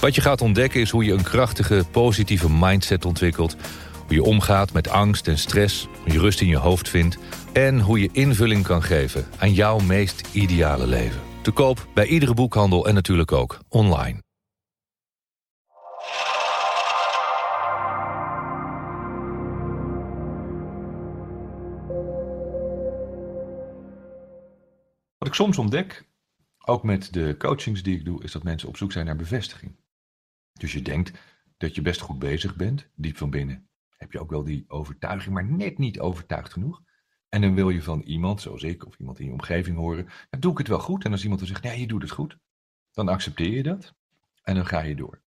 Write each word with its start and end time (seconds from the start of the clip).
Wat 0.00 0.14
je 0.14 0.20
gaat 0.20 0.40
ontdekken 0.40 0.80
is 0.80 0.90
hoe 0.90 1.04
je 1.04 1.12
een 1.12 1.22
krachtige, 1.22 1.84
positieve 1.90 2.50
mindset 2.50 3.04
ontwikkelt. 3.04 3.56
Hoe 4.06 4.14
je 4.14 4.22
omgaat 4.22 4.72
met 4.72 4.88
angst 4.88 5.28
en 5.28 5.38
stress, 5.38 5.88
hoe 6.02 6.12
je 6.12 6.18
rust 6.18 6.40
in 6.40 6.48
je 6.48 6.56
hoofd 6.56 6.88
vindt... 6.88 7.18
en 7.52 7.80
hoe 7.80 8.00
je 8.00 8.08
invulling 8.12 8.64
kan 8.64 8.82
geven 8.82 9.26
aan 9.38 9.52
jouw 9.52 9.78
meest 9.78 10.34
ideale 10.34 10.86
leven. 10.86 11.20
Te 11.42 11.50
koop 11.50 11.86
bij 11.94 12.06
iedere 12.06 12.34
boekhandel 12.34 12.86
en 12.86 12.94
natuurlijk 12.94 13.32
ook 13.32 13.58
online. 13.68 14.22
Wat 25.18 25.28
ik 25.28 25.34
soms 25.34 25.58
ontdek, 25.58 26.08
ook 26.64 26.82
met 26.82 27.12
de 27.12 27.34
coachings 27.38 27.82
die 27.82 27.96
ik 27.96 28.04
doe, 28.04 28.22
is 28.22 28.32
dat 28.32 28.42
mensen 28.42 28.68
op 28.68 28.76
zoek 28.76 28.92
zijn 28.92 29.06
naar 29.06 29.16
bevestiging. 29.16 29.78
Dus 30.52 30.72
je 30.72 30.82
denkt 30.82 31.12
dat 31.56 31.74
je 31.74 31.82
best 31.82 32.00
goed 32.00 32.18
bezig 32.18 32.56
bent, 32.56 32.88
diep 32.94 33.16
van 33.16 33.30
binnen. 33.30 33.68
Heb 33.96 34.12
je 34.12 34.20
ook 34.20 34.30
wel 34.30 34.44
die 34.44 34.64
overtuiging, 34.68 35.34
maar 35.34 35.44
net 35.44 35.78
niet 35.78 36.00
overtuigd 36.00 36.52
genoeg. 36.52 36.82
En 37.28 37.40
dan 37.40 37.54
wil 37.54 37.70
je 37.70 37.82
van 37.82 38.00
iemand, 38.00 38.40
zoals 38.40 38.62
ik, 38.62 38.86
of 38.86 38.98
iemand 38.98 39.18
in 39.18 39.26
je 39.26 39.32
omgeving 39.32 39.76
horen, 39.76 40.08
ja, 40.30 40.38
doe 40.38 40.52
ik 40.52 40.58
het 40.58 40.68
wel 40.68 40.78
goed? 40.78 41.04
En 41.04 41.12
als 41.12 41.22
iemand 41.22 41.40
dan 41.40 41.48
zegt, 41.48 41.62
nee, 41.62 41.80
je 41.80 41.86
doet 41.86 42.02
het 42.02 42.10
goed, 42.10 42.38
dan 42.90 43.08
accepteer 43.08 43.52
je 43.52 43.62
dat 43.62 43.94
en 44.42 44.54
dan 44.54 44.66
ga 44.66 44.80
je 44.80 44.94
door. 44.96 45.22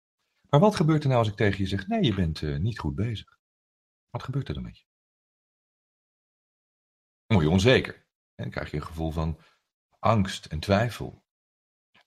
Maar 0.50 0.60
wat 0.60 0.76
gebeurt 0.76 1.04
er 1.04 1.08
nou 1.08 1.20
als 1.20 1.30
ik 1.30 1.36
tegen 1.36 1.60
je 1.60 1.68
zeg, 1.68 1.88
nee, 1.88 2.04
je 2.04 2.14
bent 2.14 2.42
uh, 2.42 2.58
niet 2.58 2.80
goed 2.80 2.96
bezig? 2.96 3.40
Wat 4.10 4.24
gebeurt 4.24 4.48
er 4.48 4.54
dan 4.54 4.64
met 4.64 4.78
je? 4.78 4.86
Dan 7.26 7.38
word 7.38 7.44
je 7.44 7.54
onzeker. 7.54 7.94
En 8.36 8.44
dan 8.44 8.50
krijg 8.50 8.72
je 8.72 8.78
een 8.78 8.86
gevoel 8.86 9.12
van 9.12 9.40
angst 10.00 10.46
en 10.46 10.60
twijfel. 10.60 11.23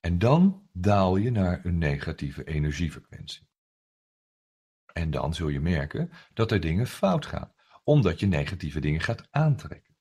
En 0.06 0.18
dan 0.18 0.68
daal 0.72 1.16
je 1.16 1.30
naar 1.30 1.64
een 1.64 1.78
negatieve 1.78 2.44
energiefrequentie. 2.44 3.48
En 4.92 5.10
dan 5.10 5.34
zul 5.34 5.48
je 5.48 5.60
merken 5.60 6.10
dat 6.34 6.50
er 6.50 6.60
dingen 6.60 6.86
fout 6.86 7.26
gaan, 7.26 7.52
omdat 7.84 8.20
je 8.20 8.26
negatieve 8.26 8.80
dingen 8.80 9.00
gaat 9.00 9.28
aantrekken. 9.30 9.96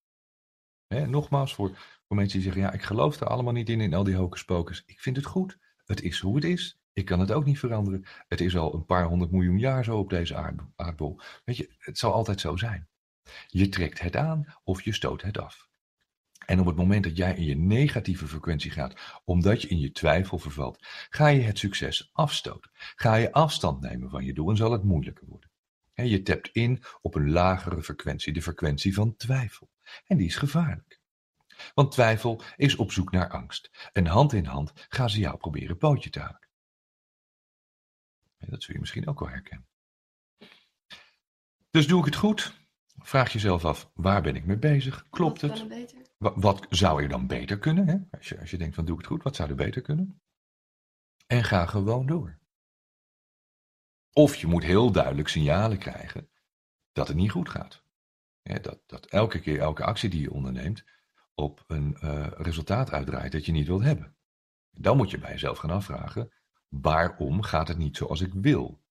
Nogmaals, 0.87 1.55
voor, 1.55 1.77
voor 2.07 2.15
mensen 2.15 2.39
die 2.39 2.47
zeggen, 2.47 2.61
ja, 2.61 2.71
ik 2.71 2.81
geloof 2.81 3.19
er 3.19 3.27
allemaal 3.27 3.53
niet 3.53 3.69
in, 3.69 3.81
in 3.81 3.93
al 3.93 4.03
die 4.03 4.15
hocus 4.15 4.45
pocus. 4.45 4.83
Ik 4.85 4.99
vind 4.99 5.15
het 5.15 5.25
goed. 5.25 5.57
Het 5.85 6.01
is 6.01 6.19
hoe 6.19 6.35
het 6.35 6.43
is. 6.43 6.79
Ik 6.93 7.05
kan 7.05 7.19
het 7.19 7.31
ook 7.31 7.45
niet 7.45 7.59
veranderen. 7.59 8.05
Het 8.27 8.41
is 8.41 8.57
al 8.57 8.73
een 8.73 8.85
paar 8.85 9.05
honderd 9.05 9.31
miljoen 9.31 9.59
jaar 9.59 9.83
zo 9.83 9.97
op 9.97 10.09
deze 10.09 10.55
aardbol. 10.75 11.19
Weet 11.45 11.57
je, 11.57 11.75
het 11.77 11.97
zal 11.97 12.13
altijd 12.13 12.39
zo 12.39 12.55
zijn. 12.55 12.89
Je 13.47 13.69
trekt 13.69 13.99
het 13.99 14.15
aan 14.15 14.45
of 14.63 14.81
je 14.81 14.93
stoot 14.93 15.21
het 15.21 15.37
af. 15.37 15.69
En 16.45 16.59
op 16.59 16.65
het 16.65 16.75
moment 16.75 17.03
dat 17.03 17.17
jij 17.17 17.35
in 17.35 17.43
je 17.43 17.57
negatieve 17.57 18.27
frequentie 18.27 18.71
gaat, 18.71 19.21
omdat 19.23 19.61
je 19.61 19.67
in 19.67 19.79
je 19.79 19.91
twijfel 19.91 20.37
vervalt, 20.37 20.87
ga 21.09 21.27
je 21.27 21.41
het 21.41 21.59
succes 21.59 22.09
afstoten. 22.13 22.71
Ga 22.73 23.15
je 23.15 23.31
afstand 23.31 23.81
nemen 23.81 24.09
van 24.09 24.25
je 24.25 24.33
doel 24.33 24.49
en 24.49 24.57
zal 24.57 24.71
het 24.71 24.83
moeilijker 24.83 25.27
worden. 25.27 25.49
Je 25.93 26.21
tapt 26.21 26.49
in 26.51 26.83
op 27.01 27.15
een 27.15 27.31
lagere 27.31 27.83
frequentie, 27.83 28.33
de 28.33 28.41
frequentie 28.41 28.93
van 28.93 29.15
twijfel. 29.15 29.69
En 30.05 30.17
die 30.17 30.27
is 30.27 30.35
gevaarlijk. 30.35 31.01
Want 31.73 31.91
twijfel 31.91 32.41
is 32.55 32.75
op 32.75 32.91
zoek 32.91 33.11
naar 33.11 33.29
angst. 33.29 33.89
En 33.93 34.05
hand 34.05 34.33
in 34.33 34.45
hand 34.45 34.71
gaan 34.89 35.09
ze 35.09 35.19
jou 35.19 35.37
proberen 35.37 35.77
pootje 35.77 36.09
te 36.09 36.19
haken. 36.19 36.49
Dat 38.37 38.63
zul 38.63 38.73
je 38.73 38.79
misschien 38.79 39.07
ook 39.07 39.19
wel 39.19 39.29
herkennen. 39.29 39.67
Dus 41.69 41.87
doe 41.87 41.99
ik 41.99 42.05
het 42.05 42.15
goed? 42.15 42.53
Vraag 42.97 43.33
jezelf 43.33 43.65
af, 43.65 43.91
waar 43.93 44.21
ben 44.21 44.35
ik 44.35 44.45
mee 44.45 44.57
bezig? 44.57 45.05
Klopt 45.09 45.41
het? 45.41 45.65
Wat, 46.33 46.65
zou 46.69 47.03
er 47.03 47.09
dan 47.09 47.27
beter 47.27 47.59
kunnen? 47.59 47.87
Hè? 47.87 47.97
Als, 48.17 48.29
je, 48.29 48.39
als 48.39 48.51
je 48.51 48.57
denkt 48.57 48.75
van 48.75 48.85
doe 48.85 48.93
ik 48.93 49.01
het 49.01 49.11
goed, 49.11 49.23
wat 49.23 49.35
zou 49.35 49.49
er 49.49 49.55
beter 49.55 49.81
kunnen? 49.81 50.21
En 51.27 51.43
ga 51.43 51.65
gewoon 51.65 52.05
door. 52.05 52.39
Of 54.13 54.35
je 54.35 54.47
moet 54.47 54.63
heel 54.63 54.91
duidelijk 54.91 55.27
signalen 55.27 55.77
krijgen 55.77 56.29
dat 56.91 57.07
het 57.07 57.17
niet 57.17 57.31
goed 57.31 57.49
gaat. 57.49 57.83
dat, 58.43 58.79
dat 58.85 59.05
elke 59.05 59.39
keer, 59.39 59.59
elke 59.59 59.83
actie 59.83 60.09
die 60.09 60.21
je 60.21 60.31
onderneemt, 60.31 60.83
op 61.33 61.63
een 61.67 61.97
uh, 62.03 62.27
resultaat 62.31 62.91
uitdraait 62.91 63.31
dat 63.31 63.45
je 63.45 63.51
niet 63.51 63.67
wilt 63.67 63.83
hebben. 63.83 64.17
Dan 64.71 64.97
moet 64.97 65.11
je 65.11 65.17
bij 65.17 65.31
jezelf 65.31 65.57
gaan 65.57 65.69
afvragen, 65.69 66.33
waarom 66.67 67.41
gaat 67.41 67.67
het 67.67 67.77
niet 67.77 67.97
zoals 67.97 68.21
ik 68.21 68.33
wil? 68.33 68.83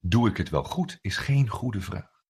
doe 0.00 0.28
ik 0.28 0.36
het 0.36 0.48
wel 0.48 0.64
goed, 0.64 0.98
is 1.00 1.16
geen 1.16 1.48
goede 1.48 1.80
vraag. 1.80 2.24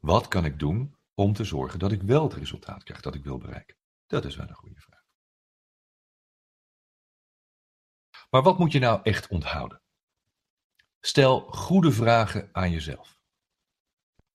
Wat 0.00 0.28
kan 0.28 0.44
ik 0.44 0.58
doen 0.58 0.96
om 1.14 1.32
te 1.32 1.44
zorgen 1.44 1.78
dat 1.78 1.92
ik 1.92 2.02
wel 2.02 2.22
het 2.22 2.34
resultaat 2.34 2.82
krijg 2.82 3.00
dat 3.00 3.14
ik 3.14 3.24
wil 3.24 3.38
bereiken? 3.38 3.76
Dat 4.06 4.24
is 4.24 4.36
wel 4.36 4.48
een 4.48 4.54
goede 4.54 4.80
vraag. 4.80 5.04
Maar 8.30 8.42
wat 8.42 8.58
moet 8.58 8.72
je 8.72 8.78
nou 8.78 9.00
echt 9.02 9.28
onthouden? 9.28 9.82
Stel 11.00 11.40
goede 11.40 11.92
vragen 11.92 12.48
aan 12.52 12.70
jezelf. 12.70 13.20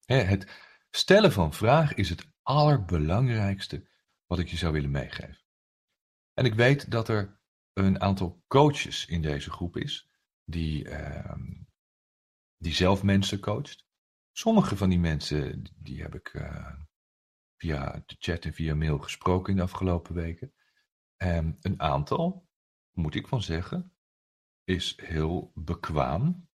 Het 0.06 0.52
stellen 0.90 1.32
van 1.32 1.54
vragen 1.54 1.96
is 1.96 2.10
het 2.10 2.28
allerbelangrijkste 2.42 3.90
wat 4.26 4.40
ik 4.40 4.48
je 4.48 4.58
zou 4.58 4.74
willen 4.74 4.92
meegeven. 4.92 5.46
En 6.34 6.46
ik 6.46 6.54
weet 6.54 6.92
dat 6.92 7.10
er 7.10 7.40
een 7.74 8.02
aantal 8.02 8.44
coaches 8.48 9.06
in 9.06 9.22
deze 9.22 9.52
groep 9.52 9.78
is 9.78 10.10
die, 10.44 10.86
uh, 10.86 11.36
die 12.58 12.74
zelf 12.74 13.04
mensen 13.04 13.40
coacht. 13.40 13.87
Sommige 14.38 14.78
van 14.78 14.90
die 14.90 15.00
mensen 15.00 15.64
die 15.76 16.02
heb 16.02 16.16
ik 16.16 16.34
uh, 16.34 16.74
via 17.56 18.04
de 18.06 18.16
chat 18.20 18.46
en 18.46 18.54
via 18.54 18.76
mail 18.76 19.00
gesproken 19.00 19.52
in 19.52 19.56
de 19.56 19.64
afgelopen 19.64 20.14
weken. 20.14 20.54
En 21.16 21.58
een 21.62 21.82
aantal, 21.82 22.50
moet 22.92 23.16
ik 23.16 23.28
van 23.28 23.42
zeggen, 23.42 23.96
is 24.64 24.94
heel 25.02 25.52
bekwaam 25.56 26.50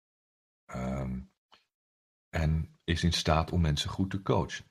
um, 0.67 1.33
en 2.29 2.79
is 2.85 3.05
in 3.05 3.13
staat 3.13 3.53
om 3.53 3.61
mensen 3.61 3.91
goed 3.91 4.11
te 4.11 4.23
coachen. 4.23 4.65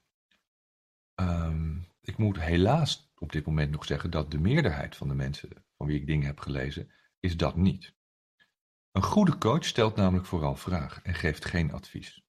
Um, 1.15 1.87
ik 2.01 2.17
moet 2.17 2.39
helaas 2.39 3.11
op 3.15 3.31
dit 3.31 3.45
moment 3.45 3.71
nog 3.71 3.85
zeggen 3.85 4.11
dat 4.11 4.31
de 4.31 4.39
meerderheid 4.39 4.95
van 4.95 5.07
de 5.07 5.15
mensen 5.15 5.65
van 5.77 5.87
wie 5.87 5.99
ik 5.99 6.07
dingen 6.07 6.25
heb 6.25 6.39
gelezen, 6.39 6.91
is 7.19 7.37
dat 7.37 7.55
niet. 7.55 7.95
Een 8.91 9.03
goede 9.03 9.37
coach 9.37 9.65
stelt 9.65 9.95
namelijk 9.95 10.25
vooral 10.25 10.55
vragen 10.55 11.03
en 11.03 11.13
geeft 11.13 11.45
geen 11.45 11.71
advies. 11.71 12.26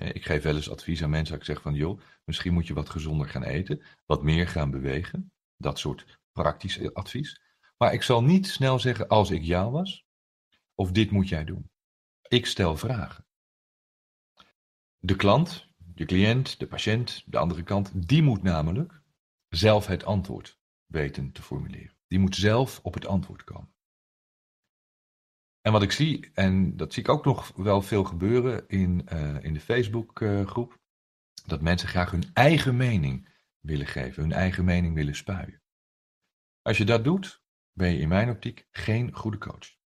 Ik 0.00 0.24
geef 0.24 0.42
wel 0.42 0.56
eens 0.56 0.70
advies 0.70 1.02
aan 1.02 1.10
mensen. 1.10 1.36
Ik 1.36 1.44
zeg 1.44 1.62
van, 1.62 1.74
joh, 1.74 2.00
misschien 2.24 2.52
moet 2.52 2.66
je 2.66 2.74
wat 2.74 2.90
gezonder 2.90 3.28
gaan 3.28 3.42
eten, 3.42 3.82
wat 4.06 4.22
meer 4.22 4.48
gaan 4.48 4.70
bewegen. 4.70 5.32
Dat 5.56 5.78
soort 5.78 6.20
praktisch 6.32 6.94
advies. 6.94 7.40
Maar 7.76 7.92
ik 7.92 8.02
zal 8.02 8.22
niet 8.22 8.48
snel 8.48 8.78
zeggen, 8.78 9.08
als 9.08 9.30
ik 9.30 9.42
jou 9.42 9.70
was, 9.70 10.04
of 10.74 10.92
dit 10.92 11.10
moet 11.10 11.28
jij 11.28 11.44
doen. 11.44 11.70
Ik 12.28 12.46
stel 12.46 12.76
vragen. 12.76 13.26
De 14.98 15.16
klant, 15.16 15.68
de 15.76 16.04
cliënt, 16.04 16.58
de 16.58 16.66
patiënt, 16.66 17.22
de 17.26 17.38
andere 17.38 17.62
kant, 17.62 18.08
die 18.08 18.22
moet 18.22 18.42
namelijk 18.42 19.02
zelf 19.48 19.86
het 19.86 20.04
antwoord 20.04 20.58
weten 20.86 21.32
te 21.32 21.42
formuleren. 21.42 21.96
Die 22.06 22.18
moet 22.18 22.36
zelf 22.36 22.80
op 22.82 22.94
het 22.94 23.06
antwoord 23.06 23.44
komen. 23.44 23.74
En 25.60 25.72
wat 25.72 25.82
ik 25.82 25.92
zie, 25.92 26.30
en 26.34 26.76
dat 26.76 26.92
zie 26.92 27.02
ik 27.02 27.08
ook 27.08 27.24
nog 27.24 27.52
wel 27.56 27.82
veel 27.82 28.04
gebeuren 28.04 28.68
in, 28.68 29.06
uh, 29.12 29.44
in 29.44 29.54
de 29.54 29.60
Facebookgroep, 29.60 30.72
uh, 30.72 30.78
dat 31.46 31.60
mensen 31.60 31.88
graag 31.88 32.10
hun 32.10 32.24
eigen 32.32 32.76
mening 32.76 33.28
willen 33.60 33.86
geven, 33.86 34.22
hun 34.22 34.32
eigen 34.32 34.64
mening 34.64 34.94
willen 34.94 35.16
spuien. 35.16 35.62
Als 36.62 36.78
je 36.78 36.84
dat 36.84 37.04
doet, 37.04 37.42
ben 37.72 37.92
je 37.92 37.98
in 37.98 38.08
mijn 38.08 38.30
optiek 38.30 38.66
geen 38.70 39.14
goede 39.14 39.38
coach. 39.38 39.78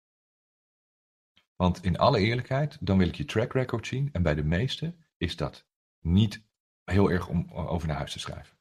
Want 1.56 1.85
in 1.85 1.99
alle 1.99 2.19
eerlijkheid, 2.19 2.79
dan 2.81 2.99
wil 2.99 3.09
ik 3.09 3.15
je 3.15 3.25
track 3.25 3.53
record 3.53 3.87
zien. 3.87 4.09
En 4.12 4.23
bij 4.23 4.35
de 4.35 4.44
meesten 4.44 5.05
is 5.17 5.37
dat 5.37 5.67
niet 6.00 6.47
heel 6.85 7.11
erg 7.11 7.29
om 7.29 7.50
over 7.53 7.88
naar 7.88 7.97
huis 7.97 8.12
te 8.12 8.19
schrijven. 8.19 8.59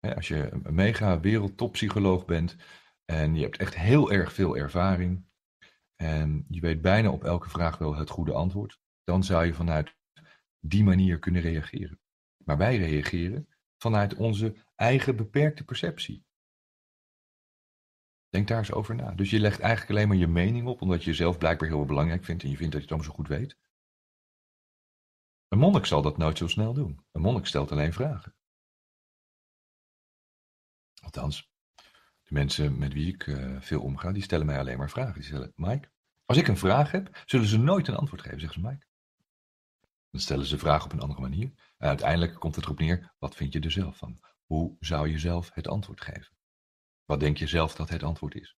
Als 0.00 0.28
je 0.28 0.50
een 0.52 0.74
mega 0.74 1.20
wereldtoppsycholoog 1.20 2.24
bent 2.24 2.56
en 3.04 3.34
je 3.34 3.42
hebt 3.42 3.56
echt 3.56 3.74
heel 3.74 4.12
erg 4.12 4.32
veel 4.32 4.56
ervaring 4.56 5.26
en 6.02 6.44
je 6.48 6.60
weet 6.60 6.80
bijna 6.80 7.10
op 7.10 7.24
elke 7.24 7.50
vraag 7.50 7.78
wel 7.78 7.94
het 7.94 8.10
goede 8.10 8.32
antwoord, 8.32 8.80
dan 9.04 9.24
zou 9.24 9.44
je 9.44 9.54
vanuit 9.54 9.96
die 10.60 10.84
manier 10.84 11.18
kunnen 11.18 11.42
reageren. 11.42 12.00
Maar 12.44 12.56
wij 12.56 12.76
reageren 12.76 13.48
vanuit 13.76 14.14
onze 14.14 14.56
eigen 14.74 15.16
beperkte 15.16 15.64
perceptie. 15.64 16.24
Denk 18.28 18.48
daar 18.48 18.58
eens 18.58 18.72
over 18.72 18.94
na. 18.94 19.10
Dus 19.10 19.30
je 19.30 19.40
legt 19.40 19.60
eigenlijk 19.60 19.90
alleen 19.90 20.08
maar 20.08 20.16
je 20.16 20.26
mening 20.26 20.66
op, 20.66 20.82
omdat 20.82 21.04
je 21.04 21.10
jezelf 21.10 21.38
blijkbaar 21.38 21.68
heel 21.68 21.84
belangrijk 21.84 22.24
vindt 22.24 22.42
en 22.42 22.50
je 22.50 22.56
vindt 22.56 22.72
dat 22.72 22.82
je 22.82 22.88
het 22.88 22.96
allemaal 22.96 23.16
zo 23.16 23.22
goed 23.22 23.38
weet. 23.38 23.58
Een 25.48 25.58
monnik 25.58 25.86
zal 25.86 26.02
dat 26.02 26.18
nooit 26.18 26.38
zo 26.38 26.46
snel 26.46 26.72
doen. 26.72 27.04
Een 27.12 27.20
monnik 27.20 27.46
stelt 27.46 27.72
alleen 27.72 27.92
vragen. 27.92 28.34
Althans, 31.02 31.51
de 32.32 32.38
mensen 32.38 32.78
met 32.78 32.92
wie 32.92 33.14
ik 33.14 33.26
uh, 33.26 33.60
veel 33.60 33.80
omga, 33.80 34.12
die 34.12 34.22
stellen 34.22 34.46
mij 34.46 34.58
alleen 34.58 34.78
maar 34.78 34.90
vragen. 34.90 35.14
Die 35.14 35.22
stellen, 35.22 35.52
Mike, 35.54 35.90
als 36.24 36.38
ik 36.38 36.48
een 36.48 36.56
vraag 36.56 36.90
heb, 36.90 37.22
zullen 37.24 37.46
ze 37.46 37.58
nooit 37.58 37.88
een 37.88 37.96
antwoord 37.96 38.22
geven, 38.22 38.40
zegt 38.40 38.52
ze 38.52 38.60
Mike. 38.60 38.86
Dan 40.10 40.20
stellen 40.20 40.46
ze 40.46 40.58
vragen 40.58 40.84
op 40.84 40.92
een 40.92 41.00
andere 41.00 41.20
manier. 41.20 41.52
En 41.78 41.88
uiteindelijk 41.88 42.34
komt 42.34 42.54
het 42.54 42.64
erop 42.64 42.78
neer, 42.78 43.14
wat 43.18 43.36
vind 43.36 43.52
je 43.52 43.60
er 43.60 43.70
zelf 43.70 43.96
van? 43.96 44.20
Hoe 44.44 44.76
zou 44.80 45.08
je 45.08 45.18
zelf 45.18 45.50
het 45.52 45.68
antwoord 45.68 46.00
geven? 46.00 46.36
Wat 47.04 47.20
denk 47.20 47.36
je 47.36 47.46
zelf 47.46 47.74
dat 47.74 47.88
het 47.88 48.02
antwoord 48.02 48.34
is? 48.34 48.56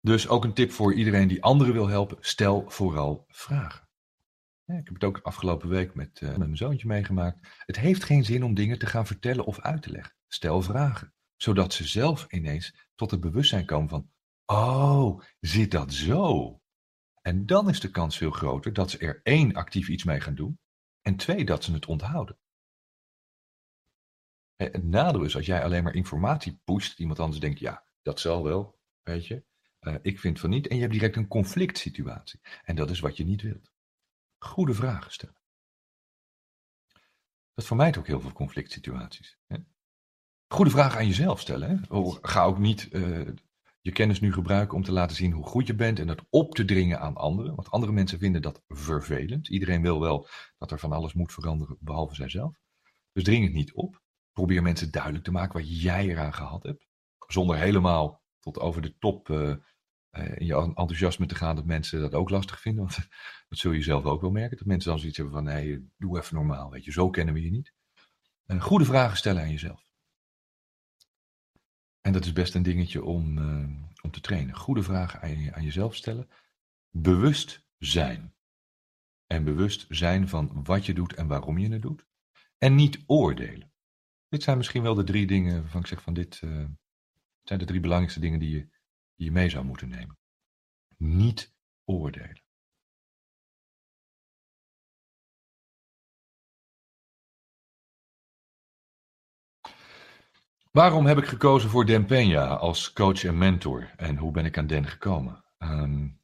Dus 0.00 0.28
ook 0.28 0.44
een 0.44 0.54
tip 0.54 0.70
voor 0.70 0.94
iedereen 0.94 1.28
die 1.28 1.42
anderen 1.42 1.72
wil 1.72 1.88
helpen, 1.88 2.16
stel 2.20 2.70
vooral 2.70 3.24
vragen. 3.28 3.88
Ik 4.66 4.84
heb 4.84 4.94
het 4.94 5.04
ook 5.04 5.18
afgelopen 5.18 5.68
week 5.68 5.94
met, 5.94 6.20
uh, 6.20 6.28
met 6.28 6.38
mijn 6.38 6.56
zoontje 6.56 6.86
meegemaakt. 6.86 7.48
Het 7.58 7.76
heeft 7.76 8.04
geen 8.04 8.24
zin 8.24 8.44
om 8.44 8.54
dingen 8.54 8.78
te 8.78 8.86
gaan 8.86 9.06
vertellen 9.06 9.44
of 9.44 9.60
uit 9.60 9.82
te 9.82 9.90
leggen. 9.90 10.16
Stel 10.26 10.62
vragen, 10.62 11.14
zodat 11.36 11.72
ze 11.72 11.86
zelf 11.86 12.32
ineens 12.32 12.88
tot 12.94 13.10
het 13.10 13.20
bewustzijn 13.20 13.66
komen 13.66 13.88
van, 13.88 14.10
oh, 14.44 15.20
zit 15.40 15.70
dat 15.70 15.92
zo? 15.92 16.58
En 17.20 17.46
dan 17.46 17.68
is 17.68 17.80
de 17.80 17.90
kans 17.90 18.16
veel 18.16 18.30
groter 18.30 18.72
dat 18.72 18.90
ze 18.90 18.98
er 18.98 19.20
één 19.22 19.54
actief 19.54 19.88
iets 19.88 20.04
mee 20.04 20.20
gaan 20.20 20.34
doen 20.34 20.58
en 21.00 21.16
twee 21.16 21.44
dat 21.44 21.64
ze 21.64 21.72
het 21.72 21.86
onthouden. 21.86 22.38
Het 24.56 24.84
nadeel 24.84 25.24
is 25.24 25.36
als 25.36 25.46
jij 25.46 25.64
alleen 25.64 25.82
maar 25.82 25.94
informatie 25.94 26.60
pusht, 26.64 26.98
iemand 26.98 27.18
anders 27.18 27.40
denkt, 27.40 27.58
ja, 27.58 27.86
dat 28.02 28.20
zal 28.20 28.44
wel, 28.44 28.78
weet 29.02 29.26
je. 29.26 29.44
Uh, 29.80 29.96
ik 30.02 30.20
vind 30.20 30.40
van 30.40 30.50
niet 30.50 30.66
en 30.66 30.74
je 30.74 30.80
hebt 30.80 30.92
direct 30.92 31.16
een 31.16 31.28
conflict 31.28 31.78
situatie. 31.78 32.40
En 32.62 32.76
dat 32.76 32.90
is 32.90 33.00
wat 33.00 33.16
je 33.16 33.24
niet 33.24 33.42
wilt. 33.42 33.72
Goede 34.38 34.74
vragen 34.74 35.12
stellen. 35.12 35.42
Dat 37.54 37.66
vermijdt 37.66 37.98
ook 37.98 38.06
heel 38.06 38.20
veel 38.20 38.32
conflict 38.32 38.72
situaties. 38.72 39.38
Hè? 39.46 39.56
Goede 40.54 40.70
vragen 40.70 40.98
aan 40.98 41.06
jezelf 41.06 41.40
stellen. 41.40 41.68
Hè? 41.68 41.76
Ga 42.22 42.44
ook 42.44 42.58
niet 42.58 42.88
uh, 42.92 43.28
je 43.80 43.92
kennis 43.92 44.20
nu 44.20 44.32
gebruiken 44.32 44.76
om 44.76 44.82
te 44.82 44.92
laten 44.92 45.16
zien 45.16 45.32
hoe 45.32 45.46
goed 45.46 45.66
je 45.66 45.74
bent 45.74 45.98
en 45.98 46.06
dat 46.06 46.24
op 46.30 46.54
te 46.54 46.64
dringen 46.64 47.00
aan 47.00 47.16
anderen. 47.16 47.54
Want 47.54 47.70
andere 47.70 47.92
mensen 47.92 48.18
vinden 48.18 48.42
dat 48.42 48.62
vervelend. 48.68 49.48
Iedereen 49.48 49.82
wil 49.82 50.00
wel 50.00 50.28
dat 50.58 50.70
er 50.70 50.78
van 50.78 50.92
alles 50.92 51.12
moet 51.12 51.32
veranderen, 51.32 51.76
behalve 51.80 52.14
zijzelf. 52.14 52.56
Dus 53.12 53.24
dring 53.24 53.44
het 53.44 53.52
niet 53.52 53.72
op. 53.72 54.02
Probeer 54.32 54.62
mensen 54.62 54.90
duidelijk 54.90 55.24
te 55.24 55.30
maken 55.30 55.60
wat 55.60 55.82
jij 55.82 56.08
eraan 56.08 56.34
gehad 56.34 56.62
hebt. 56.62 56.86
Zonder 57.26 57.56
helemaal 57.56 58.22
tot 58.40 58.58
over 58.58 58.82
de 58.82 58.98
top 58.98 59.28
uh, 59.28 59.38
uh, 59.38 59.56
in 60.36 60.46
je 60.46 60.54
enthousiasme 60.54 61.26
te 61.26 61.34
gaan 61.34 61.56
dat 61.56 61.66
mensen 61.66 62.00
dat 62.00 62.14
ook 62.14 62.30
lastig 62.30 62.60
vinden. 62.60 62.84
Want 62.84 62.96
dat 63.48 63.58
zul 63.58 63.72
je 63.72 63.82
zelf 63.82 64.04
ook 64.04 64.20
wel 64.20 64.30
merken. 64.30 64.56
Dat 64.56 64.66
mensen 64.66 64.90
dan 64.90 64.98
zoiets 64.98 65.16
hebben 65.16 65.34
van, 65.34 65.44
nee, 65.44 65.90
doe 65.96 66.18
even 66.18 66.34
normaal. 66.34 66.70
Weet 66.70 66.84
je, 66.84 66.92
zo 66.92 67.10
kennen 67.10 67.34
we 67.34 67.42
je 67.42 67.50
niet. 67.50 67.72
Goede 68.58 68.84
vragen 68.84 69.16
stellen 69.16 69.42
aan 69.42 69.50
jezelf. 69.50 69.92
En 72.06 72.12
dat 72.12 72.24
is 72.24 72.32
best 72.32 72.54
een 72.54 72.62
dingetje 72.62 73.04
om, 73.04 73.38
uh, 73.38 73.68
om 74.00 74.10
te 74.10 74.20
trainen. 74.20 74.54
Goede 74.54 74.82
vragen 74.82 75.20
aan, 75.20 75.40
je, 75.40 75.54
aan 75.54 75.64
jezelf 75.64 75.94
stellen. 75.94 76.28
Bewust 76.90 77.66
zijn. 77.78 78.34
En 79.26 79.44
bewust 79.44 79.86
zijn 79.88 80.28
van 80.28 80.64
wat 80.64 80.86
je 80.86 80.94
doet 80.94 81.14
en 81.14 81.26
waarom 81.26 81.58
je 81.58 81.68
het 81.68 81.82
doet. 81.82 82.06
En 82.58 82.74
niet 82.74 83.02
oordelen. 83.06 83.72
Dit 84.28 84.42
zijn 84.42 84.56
misschien 84.56 84.82
wel 84.82 84.94
de 84.94 85.04
drie 85.04 85.26
dingen 85.26 85.60
waarvan 85.60 85.80
ik 85.80 85.86
zeg 85.86 86.02
van 86.02 86.14
dit 86.14 86.40
uh, 86.44 86.66
zijn 87.42 87.58
de 87.58 87.64
drie 87.64 87.80
belangrijkste 87.80 88.20
dingen 88.20 88.38
die 88.38 88.50
je, 88.50 88.68
die 89.14 89.26
je 89.26 89.32
mee 89.32 89.48
zou 89.48 89.64
moeten 89.64 89.88
nemen. 89.88 90.18
Niet 90.96 91.54
oordelen. 91.84 92.43
Waarom 100.74 101.06
heb 101.06 101.18
ik 101.18 101.24
gekozen 101.24 101.70
voor 101.70 101.86
Den 101.86 102.06
Peña 102.06 102.58
als 102.58 102.92
coach 102.92 103.24
en 103.24 103.38
mentor 103.38 103.90
en 103.96 104.16
hoe 104.16 104.32
ben 104.32 104.44
ik 104.44 104.58
aan 104.58 104.66
Den 104.66 104.86
gekomen? 104.86 105.44
Um, 105.58 106.20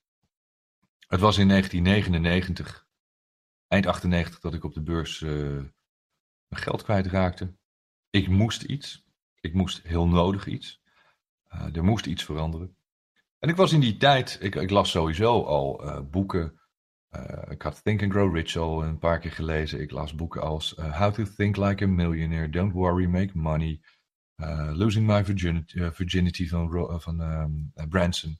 het 1.07 1.21
was 1.21 1.39
in 1.39 1.49
1999, 1.49 2.87
eind 3.69 3.87
98, 3.87 4.41
dat 4.41 4.55
ik 4.55 4.65
op 4.65 4.75
de 4.75 4.83
beurs 4.83 5.21
uh, 5.21 5.31
mijn 6.47 6.63
geld 6.63 6.83
kwijtraakte. 6.83 7.55
Ik 8.11 8.29
moest 8.29 8.63
iets. 8.63 9.05
Ik 9.41 9.55
moest 9.55 9.83
heel 9.83 10.09
nodig 10.09 10.47
iets. 10.47 10.83
Uh, 11.55 11.77
er 11.77 11.85
moest 11.85 12.07
iets 12.07 12.25
veranderen. 12.25 12.77
En 13.39 13.49
ik 13.49 13.57
was 13.57 13.73
in 13.73 13.81
die 13.81 13.97
tijd, 13.97 14.39
ik, 14.41 14.55
ik 14.55 14.71
las 14.71 14.91
sowieso 14.91 15.43
al 15.43 15.85
uh, 15.85 16.01
boeken. 16.01 16.61
Ik 17.49 17.63
had 17.63 17.85
Think 17.85 18.03
and 18.03 18.13
Grow 18.13 18.35
Rich 18.35 18.57
al 18.57 18.85
een 18.85 18.99
paar 18.99 19.19
keer 19.19 19.33
gelezen. 19.33 19.81
Ik 19.81 19.91
las 19.91 20.15
boeken 20.15 20.43
als 20.43 20.75
How 20.77 21.15
to 21.15 21.25
Think 21.37 21.57
Like 21.57 21.85
a 21.85 21.89
Millionaire, 21.89 22.51
Don't 22.51 22.73
Worry, 22.73 23.07
Make 23.07 23.39
Money. 23.39 23.81
Losing 24.73 25.07
My 25.07 25.25
Virginity, 25.25 25.91
Virginity 25.91 26.49
van, 26.49 27.01
van 27.01 27.21
um, 27.21 27.73
Branson. 27.89 28.39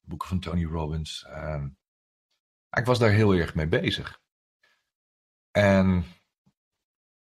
Boeken 0.00 0.28
van 0.28 0.40
Tony 0.40 0.64
Robbins. 0.64 1.26
Um, 1.28 1.76
ik 2.70 2.84
was 2.84 2.98
daar 2.98 3.10
heel 3.10 3.34
erg 3.34 3.54
mee 3.54 3.68
bezig. 3.68 4.20
En 5.50 6.04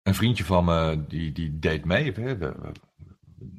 een 0.04 0.16
vriendje 0.16 0.46
van 0.46 0.66
me, 0.66 1.06
die, 1.08 1.32
die 1.32 1.60
deed 1.60 1.86
mee. 1.86 2.14
We, 2.14 2.38
we, 2.38 2.56
we, 2.58 2.72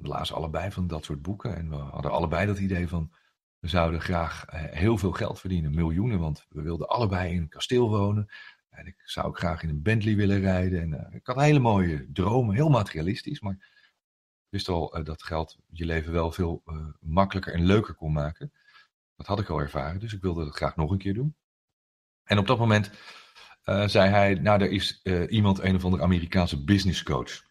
lazen 0.03 0.37
allebei 0.37 0.71
van 0.71 0.87
dat 0.87 1.05
soort 1.05 1.23
boeken. 1.23 1.57
En 1.57 1.71
we 1.71 1.77
hadden 1.77 2.11
allebei 2.11 2.47
dat 2.47 2.59
idee 2.59 2.89
van, 2.89 3.13
we 3.59 3.69
zouden 3.69 4.01
graag 4.01 4.45
eh, 4.45 4.63
heel 4.65 4.99
veel 4.99 5.13
geld 5.13 5.41
verdienen. 5.41 5.75
Miljoenen, 5.75 6.19
want 6.19 6.47
we 6.49 6.63
wilden 6.63 6.89
allebei 6.89 7.33
in 7.33 7.41
een 7.41 7.49
kasteel 7.49 7.89
wonen. 7.89 8.29
En 8.71 8.87
ik 8.87 8.97
zou 9.05 9.27
ook 9.27 9.39
graag 9.39 9.63
in 9.63 9.69
een 9.69 9.83
Bentley 9.83 10.17
willen 10.17 10.41
rijden. 10.41 10.81
En 10.81 11.13
ik 11.13 11.27
had 11.27 11.41
hele 11.41 11.59
mooie 11.59 12.13
dromen, 12.13 12.55
heel 12.55 12.69
materialistisch. 12.69 13.41
Maar 13.41 13.78
wist 14.49 14.69
al 14.69 14.99
uh, 14.99 15.05
dat 15.05 15.23
geld 15.23 15.59
je 15.67 15.85
leven 15.85 16.13
wel 16.13 16.33
veel 16.33 16.63
uh, 16.67 16.87
makkelijker 17.01 17.55
en 17.55 17.65
leuker 17.65 17.95
kon 17.95 18.13
maken. 18.13 18.53
Dat 19.17 19.27
had 19.27 19.41
ik 19.41 19.49
al 19.49 19.61
ervaren, 19.61 20.01
dus 20.01 20.13
ik 20.13 20.23
wilde 20.23 20.45
dat 20.45 20.57
graag 20.57 20.77
nog 20.77 20.91
een 20.91 20.99
keer 20.99 21.15
doen. 21.15 21.37
En 22.25 22.39
op 22.39 22.47
dat 22.47 22.59
moment 22.59 22.91
uh, 23.65 23.87
zei 23.87 24.11
hij, 24.11 24.35
nou, 24.35 24.61
er 24.61 24.71
is 24.71 25.03
iemand, 25.29 25.59
een 25.59 25.75
of 25.75 25.85
andere 25.85 26.03
Amerikaanse 26.03 26.65
business 26.65 27.03
coach. 27.03 27.43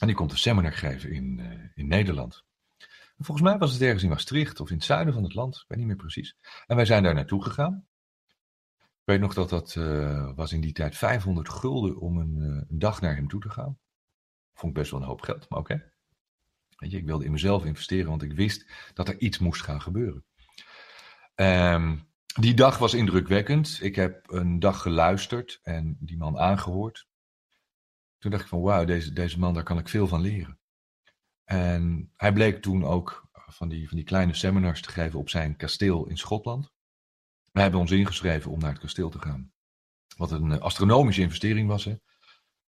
En 0.00 0.06
die 0.06 0.16
komt 0.16 0.30
een 0.30 0.38
seminar 0.38 0.72
geven 0.72 1.12
in, 1.12 1.40
in 1.74 1.88
Nederland. 1.88 2.44
En 3.16 3.24
volgens 3.24 3.48
mij 3.48 3.58
was 3.58 3.72
het 3.72 3.82
ergens 3.82 4.02
in 4.02 4.08
Maastricht 4.08 4.60
of 4.60 4.70
in 4.70 4.76
het 4.76 4.84
zuiden 4.84 5.14
van 5.14 5.22
het 5.22 5.34
land, 5.34 5.56
ik 5.56 5.64
weet 5.68 5.78
niet 5.78 5.86
meer 5.86 5.96
precies. 5.96 6.36
En 6.66 6.76
wij 6.76 6.84
zijn 6.84 7.02
daar 7.02 7.14
naartoe 7.14 7.42
gegaan. 7.42 7.86
Ik 8.78 9.04
weet 9.04 9.20
nog 9.20 9.34
dat 9.34 9.50
dat 9.50 9.74
was 10.34 10.52
in 10.52 10.60
die 10.60 10.72
tijd 10.72 10.96
500 10.96 11.48
gulden 11.48 11.96
om 11.96 12.18
een, 12.18 12.66
dag 12.68 13.00
naar 13.00 13.14
hem 13.14 13.28
toe 13.28 13.40
te 13.40 13.50
gaan. 13.50 13.78
Vond 14.58 14.72
ik 14.72 14.78
best 14.78 14.90
wel 14.90 15.00
een 15.00 15.06
hoop 15.06 15.20
geld, 15.20 15.48
maar 15.48 15.58
oké. 15.58 15.92
Weet 16.76 16.90
je, 16.90 16.96
ik 16.96 17.06
wilde 17.06 17.24
in 17.24 17.32
mezelf 17.32 17.64
investeren, 17.64 18.08
want 18.08 18.22
ik 18.22 18.32
wist 18.32 18.70
dat 18.94 19.08
er 19.08 19.20
iets 19.20 19.38
moest 19.38 19.62
gaan 19.62 19.82
gebeuren. 19.82 20.24
Um, 21.34 22.08
die 22.40 22.54
dag 22.54 22.78
was 22.78 22.94
indrukwekkend. 22.94 23.78
Ik 23.82 23.94
heb 23.94 24.30
een 24.30 24.58
dag 24.58 24.82
geluisterd 24.82 25.60
en 25.62 25.96
die 26.00 26.16
man 26.16 26.38
aangehoord. 26.38 27.08
Toen 28.18 28.30
dacht 28.30 28.42
ik 28.42 28.48
van 28.48 28.60
wauw, 28.60 28.84
deze, 28.84 29.12
deze 29.12 29.38
man, 29.38 29.54
daar 29.54 29.62
kan 29.62 29.78
ik 29.78 29.88
veel 29.88 30.06
van 30.06 30.20
leren. 30.20 30.58
En 31.44 32.12
hij 32.16 32.32
bleek 32.32 32.62
toen 32.62 32.84
ook 32.84 33.28
van 33.32 33.68
die, 33.68 33.88
van 33.88 33.96
die 33.96 34.06
kleine 34.06 34.34
seminars 34.34 34.82
te 34.82 34.90
geven 34.90 35.18
op 35.18 35.28
zijn 35.28 35.56
kasteel 35.56 36.06
in 36.08 36.18
Schotland. 36.18 36.72
Wij 37.52 37.62
hebben 37.62 37.80
ons 37.80 37.90
ingeschreven 37.90 38.50
om 38.50 38.58
naar 38.58 38.72
het 38.72 38.80
kasteel 38.80 39.10
te 39.10 39.18
gaan. 39.18 39.52
Wat 40.16 40.30
een 40.30 40.60
astronomische 40.60 41.22
investering 41.22 41.68
was. 41.68 41.84
Hè. 41.84 41.96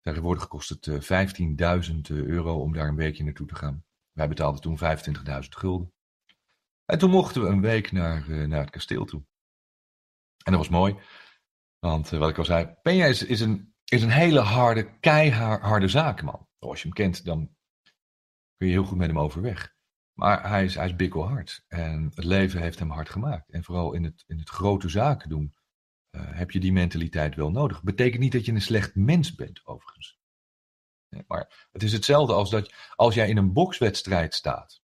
Tegenwoordig 0.08 0.48
kost 0.48 0.68
het 0.68 0.88
15.000 1.88 2.00
euro 2.10 2.60
om 2.60 2.72
daar 2.72 2.88
een 2.88 2.96
weekje 2.96 3.24
naartoe 3.24 3.46
te 3.46 3.54
gaan. 3.54 3.84
Wij 4.12 4.28
betaalden 4.28 4.60
toen 4.60 4.78
25.000 4.78 5.48
gulden. 5.48 5.92
En 6.84 6.98
toen 6.98 7.10
mochten 7.10 7.42
we 7.42 7.48
een 7.48 7.60
week 7.60 7.92
naar, 7.92 8.48
naar 8.48 8.60
het 8.60 8.70
kasteel 8.70 9.04
toe. 9.04 9.22
En 10.44 10.52
dat 10.52 10.60
was 10.60 10.68
mooi. 10.68 10.96
Want 11.78 12.08
wat 12.08 12.30
ik 12.30 12.38
al 12.38 12.44
zei, 12.44 12.66
Peña 12.66 13.08
is, 13.08 13.22
is, 13.22 13.40
een, 13.40 13.74
is 13.84 14.02
een 14.02 14.10
hele 14.10 14.40
harde, 14.40 14.98
keiharde 14.98 15.88
zakenman. 15.88 16.48
Als 16.58 16.82
je 16.82 16.86
hem 16.86 16.96
kent, 16.96 17.24
dan 17.24 17.56
kun 18.56 18.66
je 18.66 18.72
heel 18.72 18.84
goed 18.84 18.98
met 18.98 19.08
hem 19.08 19.18
overweg. 19.18 19.74
Maar 20.12 20.48
hij 20.48 20.64
is, 20.64 20.74
hij 20.74 20.86
is 20.86 20.96
bikkelhard. 20.96 21.64
En 21.66 22.10
het 22.14 22.24
leven 22.24 22.60
heeft 22.60 22.78
hem 22.78 22.90
hard 22.90 23.08
gemaakt. 23.08 23.50
En 23.50 23.64
vooral 23.64 23.92
in 23.92 24.04
het, 24.04 24.24
in 24.26 24.38
het 24.38 24.48
grote 24.48 24.88
zaken 24.88 25.28
doen 25.28 25.54
uh, 26.10 26.22
heb 26.24 26.50
je 26.50 26.60
die 26.60 26.72
mentaliteit 26.72 27.34
wel 27.34 27.50
nodig. 27.50 27.82
Betekent 27.82 28.20
niet 28.20 28.32
dat 28.32 28.44
je 28.44 28.52
een 28.52 28.60
slecht 28.60 28.94
mens 28.94 29.34
bent, 29.34 29.66
overigens. 29.66 30.18
Maar 31.26 31.68
het 31.72 31.82
is 31.82 31.92
hetzelfde 31.92 32.32
als 32.32 32.50
dat 32.50 32.72
als 32.94 33.14
jij 33.14 33.28
in 33.28 33.36
een 33.36 33.52
bokswedstrijd 33.52 34.34
staat. 34.34 34.80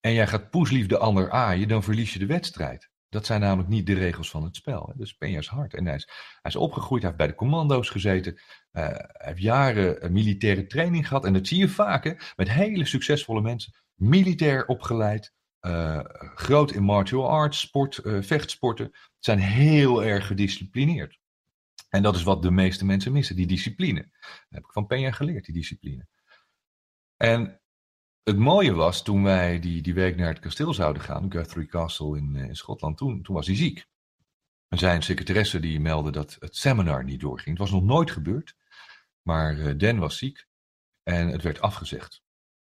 En 0.00 0.12
jij 0.12 0.26
gaat 0.26 0.50
poeslief 0.50 0.86
de 0.86 0.98
ander 0.98 1.30
aaien, 1.30 1.68
dan 1.68 1.82
verlies 1.82 2.12
je 2.12 2.18
de 2.18 2.26
wedstrijd. 2.26 2.90
Dat 3.08 3.26
zijn 3.26 3.40
namelijk 3.40 3.68
niet 3.68 3.86
de 3.86 3.94
regels 3.94 4.30
van 4.30 4.44
het 4.44 4.56
spel. 4.56 4.92
Dus 4.96 5.14
Peña 5.14 5.38
is 5.38 5.46
hard. 5.46 5.74
En 5.74 5.86
hij 5.86 5.94
is, 5.94 6.08
hij 6.42 6.50
is 6.50 6.56
opgegroeid, 6.56 7.02
hij 7.02 7.10
heeft 7.10 7.24
bij 7.24 7.32
de 7.32 7.38
commando's 7.38 7.88
gezeten. 7.90 8.32
Uh, 8.32 8.40
hij 8.72 9.10
heeft 9.16 9.40
jaren 9.40 10.12
militaire 10.12 10.66
training 10.66 11.08
gehad. 11.08 11.24
En 11.24 11.32
dat 11.32 11.46
zie 11.46 11.58
je 11.58 11.68
vaak 11.68 12.32
met 12.36 12.50
hele 12.50 12.84
succesvolle 12.84 13.40
mensen. 13.40 13.74
militair 13.94 14.66
opgeleid, 14.66 15.34
groot 16.34 16.72
in 16.72 16.82
martial 16.82 17.28
arts, 17.28 17.60
sport, 17.60 18.00
vechtsporten, 18.20 18.92
zijn 19.26 19.38
heel 19.38 20.04
erg 20.04 20.26
gedisciplineerd. 20.26 21.18
En 21.88 22.02
dat 22.02 22.16
is 22.16 22.22
wat 22.22 22.42
de 22.42 22.50
meeste 22.50 22.84
mensen 22.84 23.12
missen, 23.12 23.36
die 23.36 23.46
discipline. 23.46 24.08
Dat 24.20 24.48
heb 24.48 24.64
ik 24.64 24.72
van 24.72 24.86
Peña 24.86 25.14
geleerd, 25.14 25.44
die 25.44 25.54
discipline. 25.54 26.06
En 27.16 27.60
het 28.22 28.36
mooie 28.36 28.72
was, 28.72 29.02
toen 29.02 29.22
wij 29.22 29.60
die, 29.60 29.82
die 29.82 29.94
week 29.94 30.16
naar 30.16 30.28
het 30.28 30.38
kasteel 30.38 30.74
zouden 30.74 31.02
gaan, 31.02 31.32
Guthrie 31.32 31.66
Castle 31.66 32.18
in, 32.18 32.36
in 32.36 32.56
Schotland, 32.56 32.96
toen, 32.96 33.22
toen 33.22 33.34
was 33.34 33.46
hij 33.46 33.56
ziek. 33.56 33.86
En 34.68 34.78
zijn 34.78 35.02
secretaresse 35.02 35.60
die 35.60 35.80
meldde 35.80 36.10
dat 36.10 36.36
het 36.38 36.56
seminar 36.56 37.04
niet 37.04 37.20
doorging. 37.20 37.48
Het 37.48 37.58
was 37.58 37.70
nog 37.70 37.82
nooit 37.82 38.10
gebeurd, 38.10 38.56
maar 39.22 39.56
uh, 39.58 39.78
Dan 39.78 39.98
was 39.98 40.18
ziek 40.18 40.46
en 41.02 41.28
het 41.28 41.42
werd 41.42 41.60
afgezegd. 41.60 42.22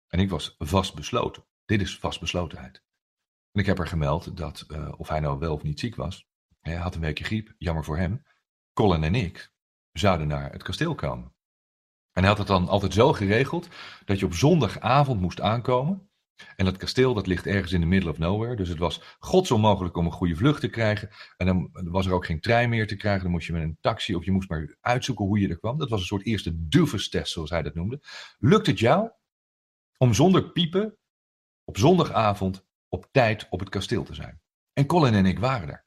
En 0.08 0.18
ik 0.18 0.30
was 0.30 0.54
vastbesloten. 0.58 1.44
Dit 1.64 1.80
is 1.80 1.99
vastbeslotenheid. 1.99 2.82
En 3.52 3.61
ik 3.61 3.66
heb 3.66 3.78
er 3.78 3.87
gemeld 3.87 4.37
dat, 4.37 4.64
uh, 4.68 4.92
of 4.96 5.08
hij 5.08 5.20
nou 5.20 5.38
wel 5.38 5.54
of 5.54 5.62
niet 5.62 5.80
ziek 5.80 5.96
was, 5.96 6.26
hij 6.64 6.76
had 6.76 6.94
een 6.94 7.00
weekje 7.00 7.25
griep, 7.25 7.54
jammer 7.59 7.85
voor 7.85 7.99
hem. 7.99 8.23
Colin 8.73 9.04
en 9.04 9.14
ik 9.14 9.52
zouden 9.92 10.26
naar 10.26 10.52
het 10.52 10.62
kasteel 10.62 10.94
komen. 10.94 11.35
En 12.12 12.23
hij 12.23 12.28
had 12.28 12.38
het 12.38 12.47
dan 12.47 12.68
altijd 12.68 12.92
zo 12.92 13.12
geregeld 13.12 13.68
dat 14.04 14.18
je 14.18 14.26
op 14.26 14.35
zondagavond 14.35 15.21
moest 15.21 15.40
aankomen. 15.40 16.09
En 16.56 16.64
dat 16.64 16.76
kasteel 16.76 17.14
dat 17.14 17.26
ligt 17.26 17.47
ergens 17.47 17.73
in 17.73 17.80
de 17.80 17.87
middle 17.87 18.11
of 18.11 18.18
nowhere. 18.18 18.56
Dus 18.56 18.68
het 18.68 18.78
was 18.78 19.16
godsonmogelijk 19.18 19.97
om 19.97 20.06
een 20.06 20.12
goede 20.12 20.37
vlucht 20.37 20.61
te 20.61 20.68
krijgen. 20.68 21.11
En 21.37 21.47
dan 21.47 21.71
was 21.73 22.06
er 22.06 22.12
ook 22.12 22.26
geen 22.26 22.40
trein 22.40 22.68
meer 22.68 22.87
te 22.87 22.97
krijgen. 22.97 23.23
Dan 23.23 23.30
moest 23.30 23.47
je 23.47 23.52
met 23.52 23.62
een 23.62 23.78
taxi 23.80 24.14
of 24.14 24.25
je 24.25 24.33
moest 24.33 24.49
maar 24.49 24.76
uitzoeken 24.80 25.25
hoe 25.25 25.38
je 25.38 25.49
er 25.49 25.59
kwam. 25.59 25.78
Dat 25.78 25.88
was 25.88 26.00
een 26.00 26.06
soort 26.06 26.26
eerste 26.26 26.68
duvestest, 26.68 27.33
zoals 27.33 27.50
hij 27.50 27.62
dat 27.62 27.75
noemde. 27.75 28.00
Lukt 28.38 28.66
het 28.66 28.78
jou 28.78 29.11
om 29.97 30.14
zonder 30.14 30.50
piepen 30.50 30.99
op 31.64 31.78
zondagavond 31.78 32.66
op 32.88 33.09
tijd 33.11 33.47
op 33.50 33.61
het 33.61 33.68
kasteel 33.68 34.04
te 34.04 34.14
zijn? 34.14 34.40
En 34.73 34.87
Colin 34.87 35.14
en 35.14 35.26
ik 35.26 35.38
waren 35.38 35.68
er. 35.68 35.85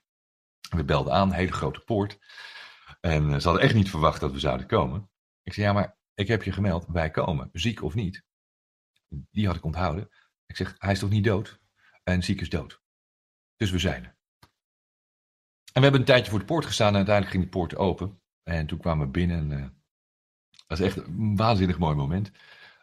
We 0.69 0.83
belden 0.83 1.13
aan, 1.13 1.31
hele 1.31 1.51
grote 1.51 1.79
poort. 1.79 2.19
En 2.99 3.41
ze 3.41 3.47
hadden 3.47 3.65
echt 3.65 3.73
niet 3.73 3.89
verwacht 3.89 4.19
dat 4.19 4.31
we 4.31 4.39
zouden 4.39 4.67
komen. 4.67 5.09
Ik 5.43 5.53
zei, 5.53 5.65
ja, 5.65 5.73
maar 5.73 5.97
ik 6.13 6.27
heb 6.27 6.43
je 6.43 6.51
gemeld, 6.51 6.85
wij 6.87 7.11
komen, 7.11 7.49
ziek 7.53 7.83
of 7.83 7.95
niet. 7.95 8.23
Die 9.31 9.47
had 9.47 9.55
ik 9.55 9.63
onthouden. 9.63 10.09
Ik 10.45 10.55
zeg, 10.55 10.75
hij 10.77 10.91
is 10.91 10.99
toch 10.99 11.09
niet 11.09 11.23
dood? 11.23 11.59
En 12.03 12.23
ziek 12.23 12.41
is 12.41 12.49
dood. 12.49 12.81
Dus 13.55 13.71
we 13.71 13.79
zijn 13.79 14.03
er. 14.03 14.15
En 15.73 15.83
we 15.83 15.89
hebben 15.89 15.99
een 15.99 16.05
tijdje 16.05 16.29
voor 16.31 16.39
de 16.39 16.45
poort 16.45 16.65
gestaan 16.65 16.89
en 16.89 16.95
uiteindelijk 16.95 17.35
ging 17.35 17.43
de 17.43 17.57
poort 17.57 17.75
open. 17.75 18.21
En 18.43 18.67
toen 18.67 18.79
kwamen 18.79 19.05
we 19.05 19.11
binnen 19.11 19.51
en 19.51 19.59
uh, 19.59 19.67
dat 20.67 20.79
is 20.79 20.85
echt 20.85 20.97
een 20.97 21.35
waanzinnig 21.35 21.77
mooi 21.77 21.95
moment. 21.95 22.31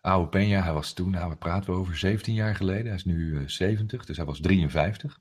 Oude 0.01 0.39
Peña, 0.39 0.63
hij 0.63 0.73
was 0.73 0.93
toen, 0.93 1.11
nou 1.11 1.31
we 1.31 1.37
praten 1.37 1.75
over 1.75 1.97
17 1.97 2.35
jaar 2.35 2.55
geleden. 2.55 2.87
Hij 2.87 2.95
is 2.95 3.05
nu 3.05 3.41
uh, 3.41 3.49
70, 3.49 4.05
dus 4.05 4.17
hij 4.17 4.27
was 4.27 4.41
53. 4.41 5.21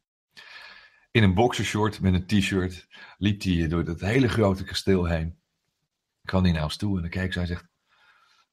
In 1.13 1.23
een 1.23 1.33
boxershort 1.33 2.01
met 2.01 2.13
een 2.13 2.25
t-shirt 2.25 2.87
liep 3.17 3.41
hij 3.41 3.67
door 3.67 3.83
dat 3.83 3.99
hele 3.99 4.27
grote 4.27 4.63
kasteel 4.63 5.05
heen. 5.05 5.39
Kwam 6.23 6.43
hij 6.43 6.51
naar 6.51 6.63
ons 6.63 6.77
toe 6.77 6.95
en 6.95 7.01
dan 7.01 7.09
keek 7.09 7.35
en 7.35 7.47
zegt... 7.47 7.67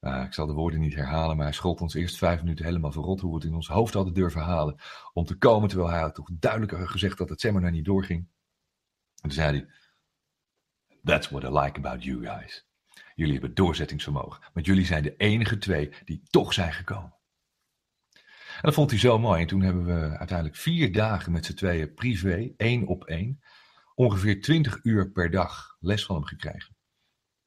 Uh, 0.01 0.23
ik 0.25 0.33
zal 0.33 0.45
de 0.45 0.53
woorden 0.53 0.79
niet 0.79 0.95
herhalen, 0.95 1.35
maar 1.35 1.45
hij 1.45 1.53
schold 1.53 1.81
ons 1.81 1.93
eerst 1.93 2.17
vijf 2.17 2.41
minuten 2.41 2.65
helemaal 2.65 2.91
verrot 2.91 3.21
hoe 3.21 3.29
we 3.29 3.35
het 3.35 3.45
in 3.45 3.53
ons 3.53 3.67
hoofd 3.67 3.93
hadden 3.93 4.13
durven 4.13 4.41
halen 4.41 4.75
om 5.13 5.25
te 5.25 5.37
komen, 5.37 5.69
terwijl 5.69 5.89
hij 5.89 6.01
had 6.01 6.15
toch 6.15 6.29
duidelijk 6.33 6.89
gezegd 6.89 7.17
dat 7.17 7.29
het 7.29 7.39
seminar 7.39 7.71
niet 7.71 7.85
doorging. 7.85 8.19
En 8.19 9.21
toen 9.21 9.31
zei 9.31 9.57
hij, 9.57 9.67
that's 11.03 11.29
what 11.29 11.43
I 11.43 11.59
like 11.59 11.77
about 11.79 12.03
you 12.03 12.25
guys. 12.25 12.67
Jullie 13.15 13.33
hebben 13.33 13.53
doorzettingsvermogen, 13.53 14.43
want 14.53 14.65
jullie 14.65 14.85
zijn 14.85 15.03
de 15.03 15.15
enige 15.15 15.57
twee 15.57 15.93
die 16.05 16.21
toch 16.29 16.53
zijn 16.53 16.73
gekomen. 16.73 17.15
En 18.61 18.67
dat 18.67 18.73
vond 18.73 18.89
hij 18.89 18.99
zo 18.99 19.19
mooi. 19.19 19.41
En 19.41 19.47
toen 19.47 19.61
hebben 19.61 19.85
we 19.85 20.17
uiteindelijk 20.17 20.57
vier 20.57 20.91
dagen 20.91 21.31
met 21.31 21.45
z'n 21.45 21.53
tweeën 21.53 21.93
privé, 21.93 22.53
één 22.57 22.87
op 22.87 23.03
één, 23.03 23.41
ongeveer 23.95 24.41
twintig 24.41 24.79
uur 24.83 25.11
per 25.11 25.31
dag 25.31 25.77
les 25.79 26.05
van 26.05 26.15
hem 26.15 26.25
gekregen. 26.25 26.75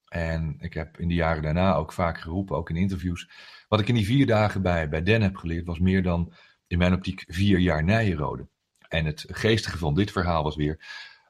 En 0.09 0.57
ik 0.59 0.75
heb 0.75 0.99
in 0.99 1.09
de 1.09 1.15
jaren 1.15 1.43
daarna 1.43 1.75
ook 1.75 1.93
vaak 1.93 2.21
geroepen, 2.21 2.57
ook 2.57 2.71
in 2.71 2.77
interviews. 2.77 3.31
Wat 3.69 3.81
ik 3.81 3.89
in 3.89 3.95
die 3.95 4.07
vier 4.07 4.27
dagen 4.27 4.63
bij, 4.63 4.89
bij 4.89 5.03
Den 5.03 5.23
heb 5.23 5.37
geleerd, 5.37 5.67
was 5.67 5.79
meer 5.79 6.03
dan 6.03 6.33
in 6.67 6.79
mijn 6.79 6.93
optiek 6.93 7.25
vier 7.27 7.59
jaar 7.59 7.85
Nijenrode. 7.85 8.49
En 8.89 9.05
het 9.05 9.25
geestige 9.29 9.79
van 9.79 9.95
dit 9.95 10.11
verhaal 10.11 10.43
was 10.43 10.57
weer 10.57 10.87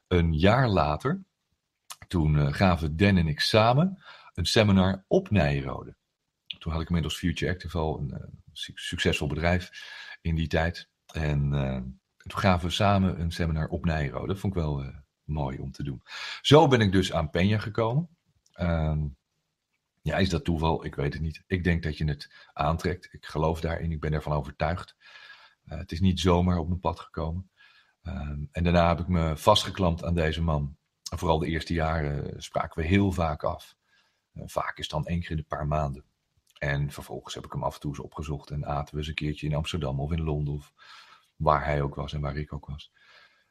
een 0.07 0.33
jaar 0.33 0.69
later. 0.69 1.23
Toen 2.07 2.35
uh, 2.35 2.53
gaven 2.53 2.95
Den 2.95 3.17
en 3.17 3.27
ik 3.27 3.39
samen 3.39 4.03
een 4.33 4.45
seminar 4.45 5.03
op 5.07 5.29
Nijenrode. 5.29 5.95
Toen 6.59 6.71
had 6.71 6.81
ik 6.81 6.87
inmiddels 6.87 7.17
Future 7.17 7.51
Active 7.51 7.77
al, 7.77 7.99
een 7.99 8.11
uh, 8.13 8.19
succesvol 8.73 9.27
bedrijf 9.27 9.69
in 10.21 10.35
die 10.35 10.47
tijd. 10.47 10.89
En 11.13 11.53
uh, 11.53 11.81
toen 12.17 12.39
gaven 12.39 12.67
we 12.67 12.73
samen 12.73 13.19
een 13.19 13.31
seminar 13.31 13.67
op 13.67 13.85
Nijenrode. 13.85 14.27
Dat 14.27 14.39
vond 14.39 14.55
ik 14.55 14.61
wel 14.61 14.93
mooi 15.23 15.57
om 15.57 15.71
te 15.71 15.83
doen. 15.83 16.01
Zo 16.41 16.67
ben 16.67 16.81
ik 16.81 16.91
dus 16.91 17.13
aan 17.13 17.29
Peña 17.29 17.57
gekomen. 17.57 18.09
Um, 18.59 19.17
ja, 20.01 20.17
is 20.17 20.29
dat 20.29 20.43
toeval? 20.43 20.85
Ik 20.85 20.95
weet 20.95 21.13
het 21.13 21.21
niet. 21.21 21.43
Ik 21.47 21.63
denk 21.63 21.83
dat 21.83 21.97
je 21.97 22.05
het 22.05 22.31
aantrekt. 22.53 23.13
Ik 23.13 23.25
geloof 23.25 23.61
daarin. 23.61 23.91
Ik 23.91 23.99
ben 23.99 24.13
ervan 24.13 24.33
overtuigd. 24.33 24.95
Uh, 25.65 25.77
het 25.77 25.91
is 25.91 25.99
niet 25.99 26.19
zomaar 26.19 26.57
op 26.57 26.67
mijn 26.67 26.79
pad 26.79 26.99
gekomen. 26.99 27.49
Um, 28.03 28.49
en 28.51 28.63
daarna 28.63 28.87
heb 28.87 28.99
ik 28.99 29.07
me 29.07 29.37
vastgeklampt 29.37 30.03
aan 30.03 30.15
deze 30.15 30.41
man. 30.41 30.77
En 31.11 31.17
vooral 31.17 31.39
de 31.39 31.47
eerste 31.47 31.73
jaren 31.73 32.43
spraken 32.43 32.81
we 32.81 32.87
heel 32.87 33.11
vaak 33.11 33.43
af. 33.43 33.75
Vaak 34.33 34.77
is 34.77 34.87
dan 34.87 35.05
één 35.05 35.19
keer 35.19 35.31
in 35.31 35.37
een 35.37 35.45
paar 35.45 35.67
maanden. 35.67 36.03
En 36.65 36.91
vervolgens 36.91 37.33
heb 37.33 37.45
ik 37.45 37.51
hem 37.51 37.63
af 37.63 37.73
en 37.73 37.79
toe 37.79 37.89
eens 37.89 37.99
opgezocht 37.99 38.49
en 38.49 38.65
aten 38.65 38.93
we 38.93 38.99
eens 38.99 39.07
een 39.07 39.13
keertje 39.13 39.47
in 39.47 39.55
Amsterdam 39.55 39.99
of 39.99 40.11
in 40.11 40.21
Londen 40.21 40.53
of 40.53 40.73
waar 41.35 41.65
hij 41.65 41.81
ook 41.81 41.95
was 41.95 42.13
en 42.13 42.21
waar 42.21 42.37
ik 42.37 42.53
ook 42.53 42.65
was. 42.65 42.91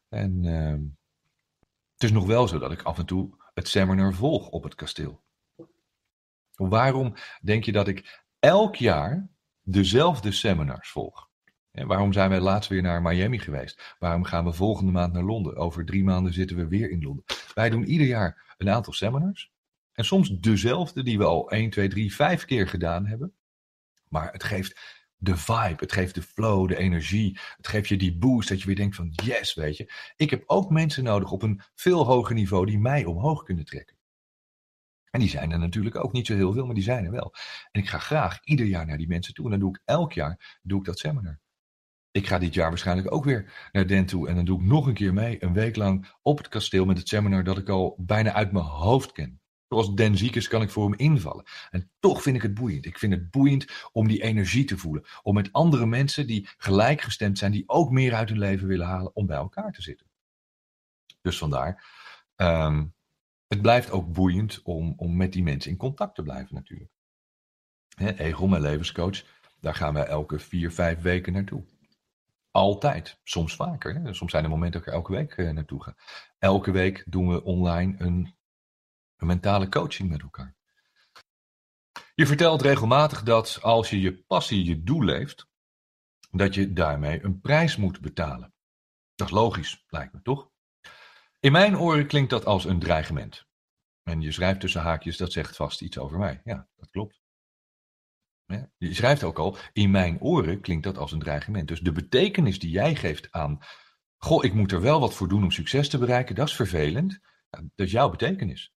En 0.08 0.44
uh, 0.44 0.90
het 1.92 2.02
is 2.02 2.12
nog 2.12 2.26
wel 2.26 2.48
zo 2.48 2.58
dat 2.58 2.72
ik 2.72 2.82
af 2.82 2.98
en 2.98 3.06
toe 3.06 3.36
het 3.54 3.68
seminar 3.68 4.14
volg 4.14 4.48
op 4.48 4.62
het 4.62 4.74
kasteel. 4.74 5.22
Waarom 6.54 7.14
denk 7.42 7.64
je 7.64 7.72
dat 7.72 7.88
ik 7.88 8.24
elk 8.38 8.76
jaar 8.76 9.28
dezelfde 9.62 10.32
seminars 10.32 10.90
volg? 10.90 11.28
En 11.70 11.86
waarom 11.86 12.12
zijn 12.12 12.30
wij 12.30 12.40
laatst 12.40 12.70
weer 12.70 12.82
naar 12.82 13.02
Miami 13.02 13.38
geweest? 13.38 13.94
Waarom 13.98 14.24
gaan 14.24 14.44
we 14.44 14.52
volgende 14.52 14.92
maand 14.92 15.12
naar 15.12 15.22
Londen? 15.22 15.56
Over 15.56 15.84
drie 15.84 16.04
maanden 16.04 16.32
zitten 16.32 16.56
we 16.56 16.68
weer 16.68 16.90
in 16.90 17.02
Londen. 17.02 17.24
Wij 17.54 17.70
doen 17.70 17.84
ieder 17.84 18.06
jaar 18.06 18.54
een 18.58 18.70
aantal 18.70 18.92
seminars. 18.92 19.53
En 19.94 20.04
soms 20.04 20.30
dezelfde 20.30 21.02
die 21.02 21.18
we 21.18 21.24
al 21.24 21.50
1, 21.50 21.70
2, 21.70 21.88
3, 21.88 22.14
5 22.14 22.44
keer 22.44 22.68
gedaan 22.68 23.06
hebben. 23.06 23.34
Maar 24.08 24.32
het 24.32 24.44
geeft 24.44 25.02
de 25.16 25.36
vibe, 25.36 25.76
het 25.76 25.92
geeft 25.92 26.14
de 26.14 26.22
flow, 26.22 26.68
de 26.68 26.76
energie. 26.76 27.38
Het 27.56 27.68
geeft 27.68 27.88
je 27.88 27.96
die 27.96 28.18
boost 28.18 28.48
dat 28.48 28.60
je 28.60 28.66
weer 28.66 28.76
denkt 28.76 28.96
van 28.96 29.12
yes, 29.14 29.54
weet 29.54 29.76
je. 29.76 29.92
Ik 30.16 30.30
heb 30.30 30.42
ook 30.46 30.70
mensen 30.70 31.04
nodig 31.04 31.30
op 31.30 31.42
een 31.42 31.60
veel 31.74 32.04
hoger 32.04 32.34
niveau 32.34 32.66
die 32.66 32.78
mij 32.78 33.04
omhoog 33.04 33.42
kunnen 33.42 33.64
trekken. 33.64 33.96
En 35.10 35.20
die 35.20 35.28
zijn 35.28 35.52
er 35.52 35.58
natuurlijk 35.58 35.96
ook 35.96 36.12
niet 36.12 36.26
zo 36.26 36.34
heel 36.34 36.52
veel, 36.52 36.66
maar 36.66 36.74
die 36.74 36.84
zijn 36.84 37.04
er 37.04 37.10
wel. 37.10 37.34
En 37.70 37.80
ik 37.80 37.88
ga 37.88 37.98
graag 37.98 38.44
ieder 38.44 38.66
jaar 38.66 38.86
naar 38.86 38.98
die 38.98 39.08
mensen 39.08 39.34
toe. 39.34 39.44
En 39.44 39.50
dan 39.50 39.60
doe 39.60 39.68
ik 39.68 39.82
elk 39.84 40.12
jaar 40.12 40.58
doe 40.62 40.78
ik 40.78 40.84
dat 40.84 40.98
seminar. 40.98 41.40
Ik 42.10 42.26
ga 42.26 42.38
dit 42.38 42.54
jaar 42.54 42.68
waarschijnlijk 42.68 43.12
ook 43.12 43.24
weer 43.24 43.68
naar 43.72 43.86
Den 43.86 44.06
toe. 44.06 44.28
En 44.28 44.34
dan 44.34 44.44
doe 44.44 44.60
ik 44.60 44.66
nog 44.66 44.86
een 44.86 44.94
keer 44.94 45.12
mee, 45.12 45.44
een 45.44 45.52
week 45.52 45.76
lang 45.76 46.12
op 46.22 46.38
het 46.38 46.48
kasteel 46.48 46.84
met 46.84 46.98
het 46.98 47.08
seminar 47.08 47.44
dat 47.44 47.58
ik 47.58 47.68
al 47.68 47.96
bijna 48.00 48.32
uit 48.32 48.52
mijn 48.52 48.64
hoofd 48.64 49.12
ken. 49.12 49.40
Zoals 49.74 49.94
Den 49.94 50.16
ziek 50.16 50.48
kan 50.48 50.62
ik 50.62 50.70
voor 50.70 50.84
hem 50.90 50.98
invallen. 50.98 51.44
En 51.70 51.90
toch 51.98 52.22
vind 52.22 52.36
ik 52.36 52.42
het 52.42 52.54
boeiend. 52.54 52.86
Ik 52.86 52.98
vind 52.98 53.12
het 53.12 53.30
boeiend 53.30 53.88
om 53.92 54.08
die 54.08 54.22
energie 54.22 54.64
te 54.64 54.78
voelen. 54.78 55.04
Om 55.22 55.34
met 55.34 55.52
andere 55.52 55.86
mensen 55.86 56.26
die 56.26 56.48
gelijkgestemd 56.56 57.38
zijn, 57.38 57.52
die 57.52 57.68
ook 57.68 57.90
meer 57.90 58.14
uit 58.14 58.28
hun 58.28 58.38
leven 58.38 58.66
willen 58.66 58.86
halen, 58.86 59.16
om 59.16 59.26
bij 59.26 59.36
elkaar 59.36 59.72
te 59.72 59.82
zitten. 59.82 60.06
Dus 61.22 61.38
vandaar. 61.38 61.84
Um, 62.36 62.94
het 63.46 63.62
blijft 63.62 63.90
ook 63.90 64.12
boeiend 64.12 64.60
om, 64.62 64.94
om 64.96 65.16
met 65.16 65.32
die 65.32 65.42
mensen 65.42 65.70
in 65.70 65.76
contact 65.76 66.14
te 66.14 66.22
blijven 66.22 66.54
natuurlijk. 66.54 66.90
He, 67.94 68.18
Egel, 68.18 68.46
mijn 68.46 68.62
levenscoach, 68.62 69.24
daar 69.60 69.74
gaan 69.74 69.94
wij 69.94 70.06
elke 70.06 70.38
vier, 70.38 70.72
vijf 70.72 71.00
weken 71.00 71.32
naartoe. 71.32 71.64
Altijd, 72.50 73.20
soms 73.24 73.56
vaker. 73.56 73.94
Hè? 73.94 74.14
Soms 74.14 74.30
zijn 74.30 74.44
er 74.44 74.50
momenten 74.50 74.80
dat 74.80 74.88
ik 74.88 74.94
er 74.94 75.00
elke 75.00 75.12
week 75.12 75.36
uh, 75.36 75.50
naartoe 75.50 75.82
ga. 75.82 75.96
Elke 76.38 76.70
week 76.70 77.04
doen 77.06 77.28
we 77.28 77.44
online 77.44 77.94
een 77.98 78.34
een 79.16 79.26
mentale 79.26 79.68
coaching 79.68 80.10
met 80.10 80.22
elkaar. 80.22 80.56
Je 82.14 82.26
vertelt 82.26 82.62
regelmatig 82.62 83.22
dat 83.22 83.58
als 83.62 83.90
je 83.90 84.00
je 84.00 84.24
passie, 84.24 84.64
je 84.64 84.82
doel 84.82 85.02
leeft, 85.02 85.46
dat 86.30 86.54
je 86.54 86.72
daarmee 86.72 87.24
een 87.24 87.40
prijs 87.40 87.76
moet 87.76 88.00
betalen. 88.00 88.54
Dat 89.14 89.26
is 89.26 89.32
logisch, 89.32 89.84
lijkt 89.86 90.12
me 90.12 90.22
toch? 90.22 90.50
In 91.40 91.52
mijn 91.52 91.78
oren 91.78 92.06
klinkt 92.06 92.30
dat 92.30 92.44
als 92.44 92.64
een 92.64 92.78
dreigement. 92.78 93.46
En 94.02 94.20
je 94.20 94.32
schrijft 94.32 94.60
tussen 94.60 94.80
haakjes, 94.80 95.16
dat 95.16 95.32
zegt 95.32 95.56
vast 95.56 95.80
iets 95.80 95.98
over 95.98 96.18
mij. 96.18 96.40
Ja, 96.44 96.68
dat 96.76 96.90
klopt. 96.90 97.22
Je 98.76 98.94
schrijft 98.94 99.22
ook 99.22 99.38
al, 99.38 99.56
in 99.72 99.90
mijn 99.90 100.20
oren 100.20 100.60
klinkt 100.60 100.84
dat 100.84 100.98
als 100.98 101.12
een 101.12 101.18
dreigement. 101.18 101.68
Dus 101.68 101.80
de 101.80 101.92
betekenis 101.92 102.58
die 102.58 102.70
jij 102.70 102.94
geeft 102.94 103.32
aan, 103.32 103.58
goh, 104.16 104.44
ik 104.44 104.54
moet 104.54 104.72
er 104.72 104.80
wel 104.80 105.00
wat 105.00 105.14
voor 105.14 105.28
doen 105.28 105.42
om 105.42 105.50
succes 105.50 105.88
te 105.88 105.98
bereiken, 105.98 106.34
dat 106.34 106.48
is 106.48 106.56
vervelend. 106.56 107.20
Dat 107.50 107.86
is 107.86 107.92
jouw 107.92 108.10
betekenis. 108.10 108.73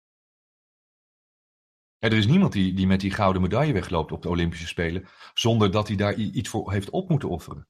Er 2.05 2.19
is 2.19 2.27
niemand 2.27 2.53
die, 2.53 2.75
die 2.75 2.87
met 2.87 3.01
die 3.01 3.11
gouden 3.11 3.43
medaille 3.43 3.73
wegloopt 3.73 4.13
op 4.13 4.23
de 4.23 4.29
Olympische 4.29 4.67
Spelen 4.67 5.07
zonder 5.35 5.71
dat 5.71 5.89
hij 5.89 5.97
daar 5.97 6.15
iets 6.15 6.49
voor 6.49 6.73
heeft 6.73 6.91
op 6.91 7.09
moeten 7.09 7.29
offeren. 7.29 7.67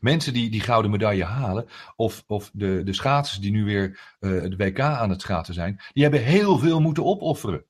Mensen 0.00 0.32
die 0.32 0.50
die 0.50 0.60
gouden 0.60 0.90
medaille 0.90 1.24
halen, 1.24 1.66
of, 1.96 2.24
of 2.26 2.50
de, 2.52 2.82
de 2.84 2.92
schaatsers 2.92 3.38
die 3.38 3.50
nu 3.50 3.64
weer 3.64 4.16
uh, 4.20 4.42
de 4.42 4.56
WK 4.56 4.80
aan 4.80 5.10
het 5.10 5.20
schaatsen 5.20 5.54
zijn, 5.54 5.80
die 5.92 6.02
hebben 6.02 6.22
heel 6.22 6.58
veel 6.58 6.80
moeten 6.80 7.04
opofferen. 7.04 7.64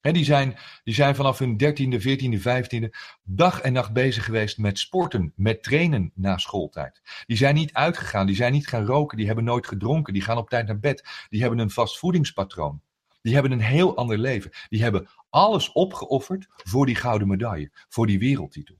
He, 0.00 0.12
die, 0.12 0.24
zijn, 0.24 0.58
die 0.84 0.94
zijn 0.94 1.14
vanaf 1.14 1.38
hun 1.38 1.56
dertiende, 1.56 2.00
veertiende, 2.00 2.40
vijftiende 2.40 2.94
dag 3.22 3.60
en 3.60 3.72
nacht 3.72 3.92
bezig 3.92 4.24
geweest 4.24 4.58
met 4.58 4.78
sporten, 4.78 5.32
met 5.36 5.62
trainen 5.62 6.12
na 6.14 6.38
schooltijd. 6.38 7.02
Die 7.26 7.36
zijn 7.36 7.54
niet 7.54 7.72
uitgegaan, 7.72 8.26
die 8.26 8.36
zijn 8.36 8.52
niet 8.52 8.66
gaan 8.66 8.84
roken, 8.84 9.16
die 9.16 9.26
hebben 9.26 9.44
nooit 9.44 9.66
gedronken, 9.66 10.12
die 10.12 10.22
gaan 10.22 10.36
op 10.36 10.48
tijd 10.48 10.66
naar 10.66 10.78
bed, 10.78 11.26
die 11.28 11.40
hebben 11.40 11.58
een 11.58 11.70
vast 11.70 11.98
voedingspatroon. 11.98 12.82
Die 13.28 13.36
hebben 13.36 13.58
een 13.58 13.64
heel 13.64 13.96
ander 13.96 14.18
leven. 14.18 14.50
Die 14.68 14.82
hebben 14.82 15.08
alles 15.30 15.72
opgeofferd 15.72 16.46
voor 16.48 16.86
die 16.86 16.94
gouden 16.94 17.28
medaille, 17.28 17.70
voor 17.88 18.06
die 18.06 18.18
wereldtitel. 18.18 18.78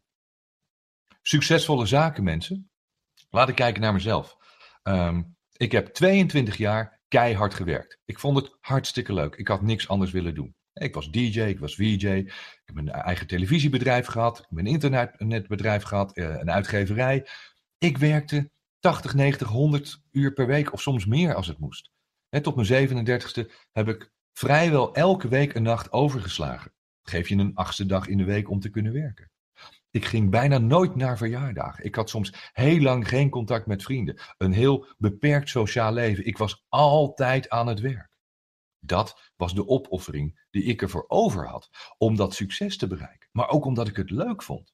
Succesvolle 1.23 1.87
zakenmensen. 1.87 2.71
Laat 3.31 3.49
ik 3.49 3.55
kijken 3.55 3.81
naar 3.83 3.93
mezelf. 3.93 4.37
Um, 4.83 5.37
ik 5.57 5.73
heb 5.73 5.87
22 5.87 6.57
jaar 6.57 7.01
keihard 7.09 7.55
gewerkt. 7.55 7.99
Ik 8.05 8.19
vond 8.19 8.37
het 8.37 8.57
hartstikke 8.61 9.13
leuk. 9.13 9.35
Ik 9.35 9.49
had 9.49 9.63
niks 9.63 9.89
anders 9.89 10.11
willen 10.11 10.35
doen. 10.35 10.55
Ik 10.73 10.95
was 10.95 11.11
DJ, 11.11 11.41
ik 11.41 11.59
was 11.59 11.75
VJ, 11.75 12.07
ik 12.07 12.63
heb 12.65 12.77
een 12.77 12.89
eigen 12.89 13.27
televisiebedrijf 13.27 14.07
gehad, 14.07 14.39
ik 14.39 14.47
heb 14.49 14.59
een 14.59 14.67
internetbedrijf 14.67 15.83
gehad, 15.83 16.13
eh, 16.13 16.25
een 16.25 16.51
uitgeverij. 16.51 17.27
Ik 17.79 17.99
werkte 17.99 18.51
80, 18.79 19.15
90, 19.15 19.49
100 19.49 20.03
uur 20.11 20.33
per 20.33 20.47
week 20.47 20.73
of 20.73 20.83
soms 20.83 21.07
meer 21.07 21.35
als 21.35 21.47
het 21.47 21.59
moest. 21.59 21.91
Tot 22.43 22.55
mijn 22.55 22.67
37ste 22.67 23.51
heb 23.73 23.89
ik 23.89 24.11
vrijwel 24.39 24.95
elke 24.95 25.29
week 25.29 25.55
een 25.55 25.63
nacht 25.63 25.93
overgeslagen. 25.93 26.73
Geef 27.03 27.29
je 27.29 27.37
een 27.37 27.55
achtste 27.55 27.87
dag 27.87 28.07
in 28.07 28.19
de 28.19 28.25
week 28.25 28.51
om 28.51 28.61
te 28.61 28.71
kunnen 28.71 28.93
werken. 28.93 29.31
Ik 29.91 30.05
ging 30.05 30.31
bijna 30.31 30.59
nooit 30.59 30.95
naar 30.95 31.17
verjaardagen. 31.17 31.85
Ik 31.85 31.95
had 31.95 32.11
soms 32.11 32.51
heel 32.53 32.81
lang 32.81 33.09
geen 33.09 33.31
contact 33.31 33.67
met 33.67 33.83
vrienden. 33.83 34.21
Een 34.37 34.53
heel 34.53 34.87
beperkt 34.99 35.49
sociaal 35.49 35.93
leven. 35.93 36.27
Ik 36.27 36.39
was 36.39 36.65
altijd 36.69 37.49
aan 37.49 37.67
het 37.67 37.81
werk. 37.81 38.17
Dat 38.79 39.33
was 39.37 39.55
de 39.55 39.67
opoffering 39.67 40.47
die 40.51 40.63
ik 40.63 40.83
ervoor 40.83 41.05
over 41.09 41.49
had 41.49 41.71
om 41.97 42.17
dat 42.17 42.35
succes 42.35 42.77
te 42.77 42.87
bereiken. 42.87 43.29
Maar 43.33 43.49
ook 43.49 43.65
omdat 43.65 43.89
ik 43.89 43.97
het 43.97 44.11
leuk 44.11 44.43
vond. 44.43 44.73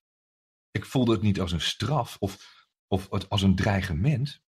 Ik 0.71 0.85
voelde 0.85 1.13
het 1.13 1.23
niet 1.23 1.41
als 1.41 1.53
een 1.53 1.61
straf 1.61 2.17
of, 2.19 2.67
of 2.89 3.09
als 3.29 3.43
een 3.43 3.57
dreigement. 3.57 4.43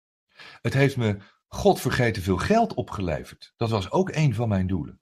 Het 0.60 0.74
heeft 0.74 0.96
me 0.96 1.18
godvergeten 1.48 2.22
veel 2.22 2.38
geld 2.38 2.74
opgeleverd. 2.74 3.52
Dat 3.56 3.70
was 3.70 3.90
ook 3.90 4.10
een 4.14 4.34
van 4.34 4.48
mijn 4.48 4.66
doelen. 4.66 5.01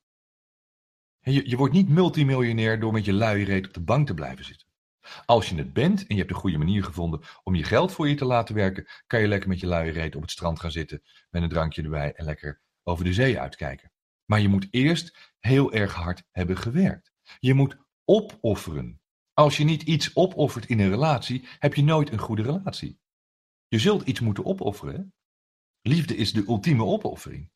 Je, 1.21 1.49
je 1.49 1.57
wordt 1.57 1.75
niet 1.75 1.89
multimiljonair 1.89 2.81
door 2.81 2.93
met 2.93 3.05
je 3.05 3.13
luie 3.13 3.45
reet 3.45 3.67
op 3.67 3.75
de 3.75 3.81
bank 3.81 4.07
te 4.07 4.15
blijven 4.15 4.45
zitten. 4.45 4.69
Als 5.27 5.49
je 5.49 5.57
het 5.57 5.73
bent 5.73 6.01
en 6.01 6.15
je 6.15 6.21
hebt 6.21 6.31
een 6.31 6.41
goede 6.41 6.59
manier 6.59 6.85
gevonden 6.85 7.21
om 7.43 7.55
je 7.55 7.65
geld 7.65 7.93
voor 7.93 8.09
je 8.09 8.15
te 8.15 8.25
laten 8.25 8.55
werken, 8.55 8.87
kan 9.07 9.21
je 9.21 9.29
lekker 9.29 9.49
met 9.49 9.61
je 9.61 9.67
luie 9.67 9.93
reet 9.93 10.17
op 10.17 10.23
het 10.23 10.31
strand 10.31 10.61
gaan 10.61 10.71
zitten 10.71 11.03
met 11.31 11.43
een 11.43 11.49
drankje 11.49 11.83
erbij 11.83 12.13
en 12.13 12.25
lekker 12.25 12.61
over 12.83 13.05
de 13.05 13.13
zee 13.13 13.41
uitkijken. 13.41 13.93
Maar 14.25 14.41
je 14.41 14.49
moet 14.49 14.69
eerst 14.71 15.35
heel 15.39 15.73
erg 15.73 15.95
hard 15.95 16.23
hebben 16.31 16.57
gewerkt. 16.57 17.13
Je 17.39 17.55
moet 17.55 17.77
opofferen. 18.05 19.01
Als 19.33 19.57
je 19.57 19.65
niet 19.65 19.83
iets 19.83 20.17
opoffert 20.17 20.67
in 20.67 20.81
een 20.81 20.91
relatie, 20.91 21.49
heb 21.59 21.75
je 21.75 21.83
nooit 21.83 22.13
een 22.13 22.19
goede 22.19 22.43
relatie. 22.43 22.99
Je 23.69 23.79
zult 23.79 24.03
iets 24.03 24.21
moeten 24.21 24.45
opofferen. 24.45 25.15
Liefde 25.83 26.17
is 26.17 26.33
de 26.33 26.45
ultieme 26.47 26.85
opoffering. 26.85 27.51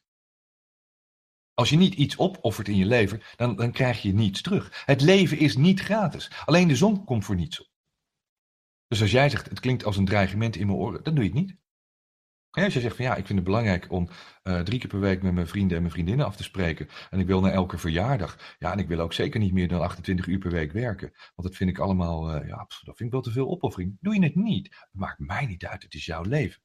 Als 1.55 1.71
je 1.71 1.77
niet 1.77 1.95
iets 1.95 2.19
opoffert 2.19 2.69
in 2.69 2.77
je 2.77 2.87
leven, 2.87 3.23
dan, 3.37 3.57
dan 3.57 3.73
krijg 3.73 4.03
je 4.03 4.15
niets 4.15 4.43
terug. 4.43 4.83
Het 4.87 5.01
leven 5.01 5.39
is 5.39 5.57
niet 5.57 5.81
gratis. 5.81 6.31
Alleen 6.45 6.69
de 6.69 6.77
zon 6.77 7.05
komt 7.05 7.25
voor 7.25 7.35
niets 7.35 7.61
op. 7.61 7.73
Dus 8.87 9.01
als 9.01 9.11
jij 9.11 9.29
zegt, 9.29 9.49
het 9.49 9.61
klinkt 9.61 9.85
als 9.85 9.97
een 9.97 10.05
dreigement 10.05 10.57
in 10.57 10.67
mijn 10.67 10.79
oren, 10.79 11.03
dan 11.03 11.15
doe 11.15 11.25
je 11.25 11.31
het 11.31 11.39
niet. 11.39 11.57
En 12.51 12.65
als 12.65 12.75
je 12.75 12.81
zegt 12.81 12.97
van 12.97 13.05
ja, 13.05 13.17
ik 13.17 13.27
vind 13.27 13.39
het 13.39 13.47
belangrijk 13.47 13.91
om 13.91 14.09
uh, 14.43 14.61
drie 14.61 14.79
keer 14.79 14.89
per 14.89 15.01
week 15.01 15.23
met 15.23 15.35
mijn 15.35 15.47
vrienden 15.47 15.77
en 15.77 15.83
mijn 15.83 15.95
vriendinnen 15.95 16.27
af 16.27 16.37
te 16.37 16.43
spreken. 16.43 16.89
En 17.11 17.21
ik 17.21 17.27
wil 17.27 17.41
naar 17.41 17.53
elke 17.53 17.79
verjaardag. 17.79 18.57
Ja, 18.59 18.73
en 18.73 18.79
ik 18.79 18.89
wil 18.89 19.01
ook 19.01 19.13
zeker 19.13 19.41
niet 19.41 19.53
meer 19.53 19.69
dan 19.69 19.81
28 19.81 20.27
uur 20.27 20.39
per 20.39 20.51
week 20.51 20.73
werken. 20.73 21.11
Want 21.35 21.49
dat 21.49 21.57
vind 21.57 21.71
ik 21.71 21.79
allemaal, 21.79 22.37
uh, 22.37 22.49
ja, 22.49 22.57
dat 22.57 22.97
vind 22.97 23.01
ik 23.01 23.11
wel 23.11 23.21
te 23.21 23.31
veel 23.31 23.49
opoffering. 23.49 23.97
Doe 24.01 24.15
je 24.15 24.23
het 24.23 24.35
niet. 24.35 24.87
Maakt 24.91 25.19
mij 25.19 25.47
niet 25.47 25.67
uit, 25.67 25.83
het 25.83 25.95
is 25.95 26.05
jouw 26.05 26.23
leven. 26.23 26.63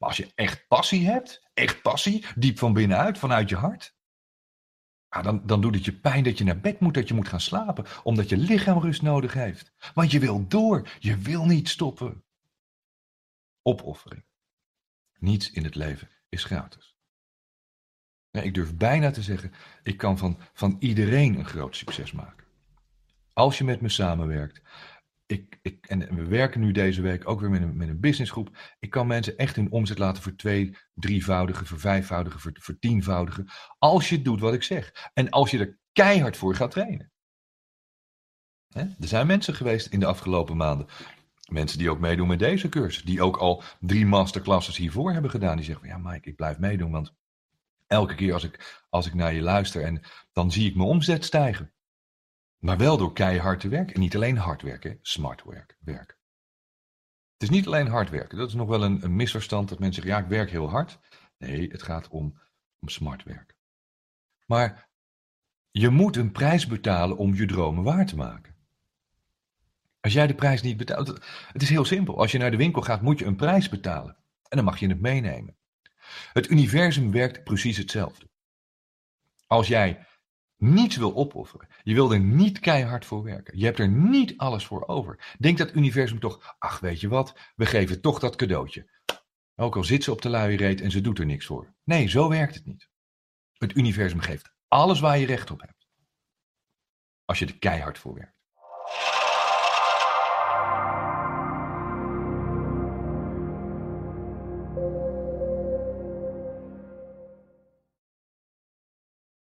Maar 0.00 0.08
als 0.08 0.18
je 0.18 0.32
echt 0.34 0.66
passie 0.68 1.06
hebt, 1.06 1.50
echt 1.54 1.82
passie, 1.82 2.26
diep 2.36 2.58
van 2.58 2.72
binnenuit, 2.72 3.18
vanuit 3.18 3.48
je 3.48 3.56
hart. 3.56 3.98
Dan, 5.08 5.46
dan 5.46 5.60
doet 5.60 5.74
het 5.74 5.84
je 5.84 5.92
pijn 5.92 6.24
dat 6.24 6.38
je 6.38 6.44
naar 6.44 6.60
bed 6.60 6.80
moet, 6.80 6.94
dat 6.94 7.08
je 7.08 7.14
moet 7.14 7.28
gaan 7.28 7.40
slapen. 7.40 7.84
Omdat 8.02 8.28
je 8.28 8.36
lichaam 8.36 8.78
rust 8.78 9.02
nodig 9.02 9.32
heeft. 9.32 9.72
Want 9.94 10.10
je 10.10 10.18
wil 10.18 10.48
door, 10.48 10.88
je 10.98 11.16
wil 11.16 11.44
niet 11.44 11.68
stoppen. 11.68 12.24
Opoffering. 13.62 14.24
Niets 15.18 15.50
in 15.50 15.64
het 15.64 15.74
leven 15.74 16.08
is 16.28 16.44
gratis. 16.44 16.96
ik 18.30 18.54
durf 18.54 18.76
bijna 18.76 19.10
te 19.10 19.22
zeggen, 19.22 19.52
ik 19.82 19.96
kan 19.96 20.18
van, 20.18 20.38
van 20.52 20.76
iedereen 20.78 21.38
een 21.38 21.46
groot 21.46 21.76
succes 21.76 22.12
maken. 22.12 22.46
Als 23.32 23.58
je 23.58 23.64
met 23.64 23.80
me 23.80 23.88
samenwerkt. 23.88 24.62
Ik, 25.30 25.58
ik, 25.62 25.86
en 25.86 26.14
we 26.14 26.24
werken 26.24 26.60
nu 26.60 26.72
deze 26.72 27.02
week 27.02 27.28
ook 27.28 27.40
weer 27.40 27.50
met 27.50 27.62
een, 27.62 27.76
met 27.76 27.88
een 27.88 28.00
businessgroep. 28.00 28.56
Ik 28.78 28.90
kan 28.90 29.06
mensen 29.06 29.36
echt 29.36 29.56
hun 29.56 29.70
omzet 29.70 29.98
laten 29.98 30.22
voor 30.22 30.36
twee, 30.36 30.76
drievoudige, 30.94 31.66
voor 31.66 31.80
vijfvoudige, 31.80 32.38
voor, 32.38 32.52
voor. 33.00 33.44
Als 33.78 34.08
je 34.08 34.22
doet 34.22 34.40
wat 34.40 34.54
ik 34.54 34.62
zeg. 34.62 35.10
En 35.14 35.30
als 35.30 35.50
je 35.50 35.58
er 35.58 35.78
keihard 35.92 36.36
voor 36.36 36.54
gaat 36.54 36.70
trainen. 36.70 37.12
er 38.72 38.94
zijn 38.98 39.26
mensen 39.26 39.54
geweest 39.54 39.86
in 39.86 40.00
de 40.00 40.06
afgelopen 40.06 40.56
maanden 40.56 40.88
Mensen 41.50 41.78
die 41.78 41.90
ook 41.90 41.98
meedoen 41.98 42.28
met 42.28 42.38
deze 42.38 42.68
cursus, 42.68 43.02
die 43.02 43.22
ook 43.22 43.36
al 43.36 43.62
drie 43.80 44.06
masterclasses 44.06 44.76
hiervoor 44.76 45.12
hebben 45.12 45.30
gedaan, 45.30 45.56
die 45.56 45.64
zeggen: 45.64 45.88
Ja, 45.88 45.98
Mike, 45.98 46.28
ik 46.28 46.36
blijf 46.36 46.58
meedoen, 46.58 46.90
want 46.90 47.14
elke 47.86 48.14
keer 48.14 48.32
als 48.32 48.44
ik, 48.44 48.84
als 48.88 49.06
ik 49.06 49.14
naar 49.14 49.34
je 49.34 49.40
luister, 49.40 49.82
en 49.82 50.02
dan 50.32 50.52
zie 50.52 50.68
ik 50.68 50.76
mijn 50.76 50.88
omzet 50.88 51.24
stijgen. 51.24 51.72
Maar 52.60 52.76
wel 52.76 52.96
door 52.96 53.12
keihard 53.12 53.60
te 53.60 53.68
werken. 53.68 53.94
En 53.94 54.00
niet 54.00 54.14
alleen 54.14 54.36
hard 54.36 54.62
werken, 54.62 54.98
smart 55.02 55.44
werk, 55.44 55.76
werken. 55.80 56.16
Het 57.32 57.42
is 57.42 57.56
niet 57.56 57.66
alleen 57.66 57.86
hard 57.86 58.10
werken. 58.10 58.38
Dat 58.38 58.48
is 58.48 58.54
nog 58.54 58.68
wel 58.68 58.84
een, 58.84 59.16
misverstand 59.16 59.68
dat 59.68 59.78
mensen 59.78 60.02
zeggen: 60.02 60.20
Ja, 60.20 60.26
ik 60.26 60.32
werk 60.36 60.50
heel 60.50 60.70
hard. 60.70 60.98
Nee, 61.38 61.70
het 61.70 61.82
gaat 61.82 62.08
om, 62.08 62.40
om 62.80 62.88
smart 62.88 63.22
werken. 63.22 63.56
Maar 64.46 64.88
je 65.70 65.88
moet 65.88 66.16
een 66.16 66.32
prijs 66.32 66.66
betalen 66.66 67.16
om 67.16 67.34
je 67.34 67.46
dromen 67.46 67.84
waar 67.84 68.06
te 68.06 68.16
maken. 68.16 68.54
Als 70.00 70.12
jij 70.12 70.26
de 70.26 70.34
prijs 70.34 70.62
niet 70.62 70.76
betaalt, 70.76 71.08
het 71.52 71.62
is 71.62 71.68
heel 71.68 71.84
simpel. 71.84 72.18
Als 72.18 72.32
je 72.32 72.38
naar 72.38 72.50
de 72.50 72.56
winkel 72.56 72.82
gaat, 72.82 73.02
moet 73.02 73.18
je 73.18 73.24
een 73.24 73.36
prijs 73.36 73.68
betalen. 73.68 74.16
En 74.48 74.56
dan 74.56 74.64
mag 74.64 74.78
je 74.78 74.88
het 74.88 75.00
meenemen. 75.00 75.56
Het 76.32 76.50
universum 76.50 77.10
werkt 77.10 77.44
precies 77.44 77.76
hetzelfde. 77.76 78.28
Als 79.46 79.68
jij 79.68 80.06
niets 80.60 80.96
wil 80.96 81.14
opofferen, 81.14 81.68
je 81.82 81.94
wil 81.94 82.12
er 82.12 82.20
niet 82.20 82.58
keihard 82.58 83.04
voor 83.04 83.22
werken, 83.22 83.58
je 83.58 83.64
hebt 83.64 83.78
er 83.78 83.88
niet 83.88 84.36
alles 84.36 84.66
voor 84.66 84.86
over, 84.86 85.36
denkt 85.38 85.58
dat 85.58 85.74
universum 85.74 86.20
toch, 86.20 86.54
ach 86.58 86.80
weet 86.80 87.00
je 87.00 87.08
wat, 87.08 87.34
we 87.56 87.66
geven 87.66 88.00
toch 88.00 88.18
dat 88.18 88.36
cadeautje. 88.36 88.90
Ook 89.56 89.76
al 89.76 89.84
zit 89.84 90.04
ze 90.04 90.12
op 90.12 90.22
de 90.22 90.28
luie 90.28 90.56
reet 90.56 90.80
en 90.80 90.90
ze 90.90 91.00
doet 91.00 91.18
er 91.18 91.26
niks 91.26 91.46
voor. 91.46 91.74
Nee, 91.84 92.08
zo 92.08 92.28
werkt 92.28 92.54
het 92.54 92.66
niet. 92.66 92.88
Het 93.52 93.76
universum 93.76 94.20
geeft 94.20 94.52
alles 94.68 95.00
waar 95.00 95.18
je 95.18 95.26
recht 95.26 95.50
op 95.50 95.60
hebt. 95.60 95.86
Als 97.24 97.38
je 97.38 97.46
er 97.46 97.58
keihard 97.58 97.98
voor 97.98 98.14
werkt. 98.14 98.38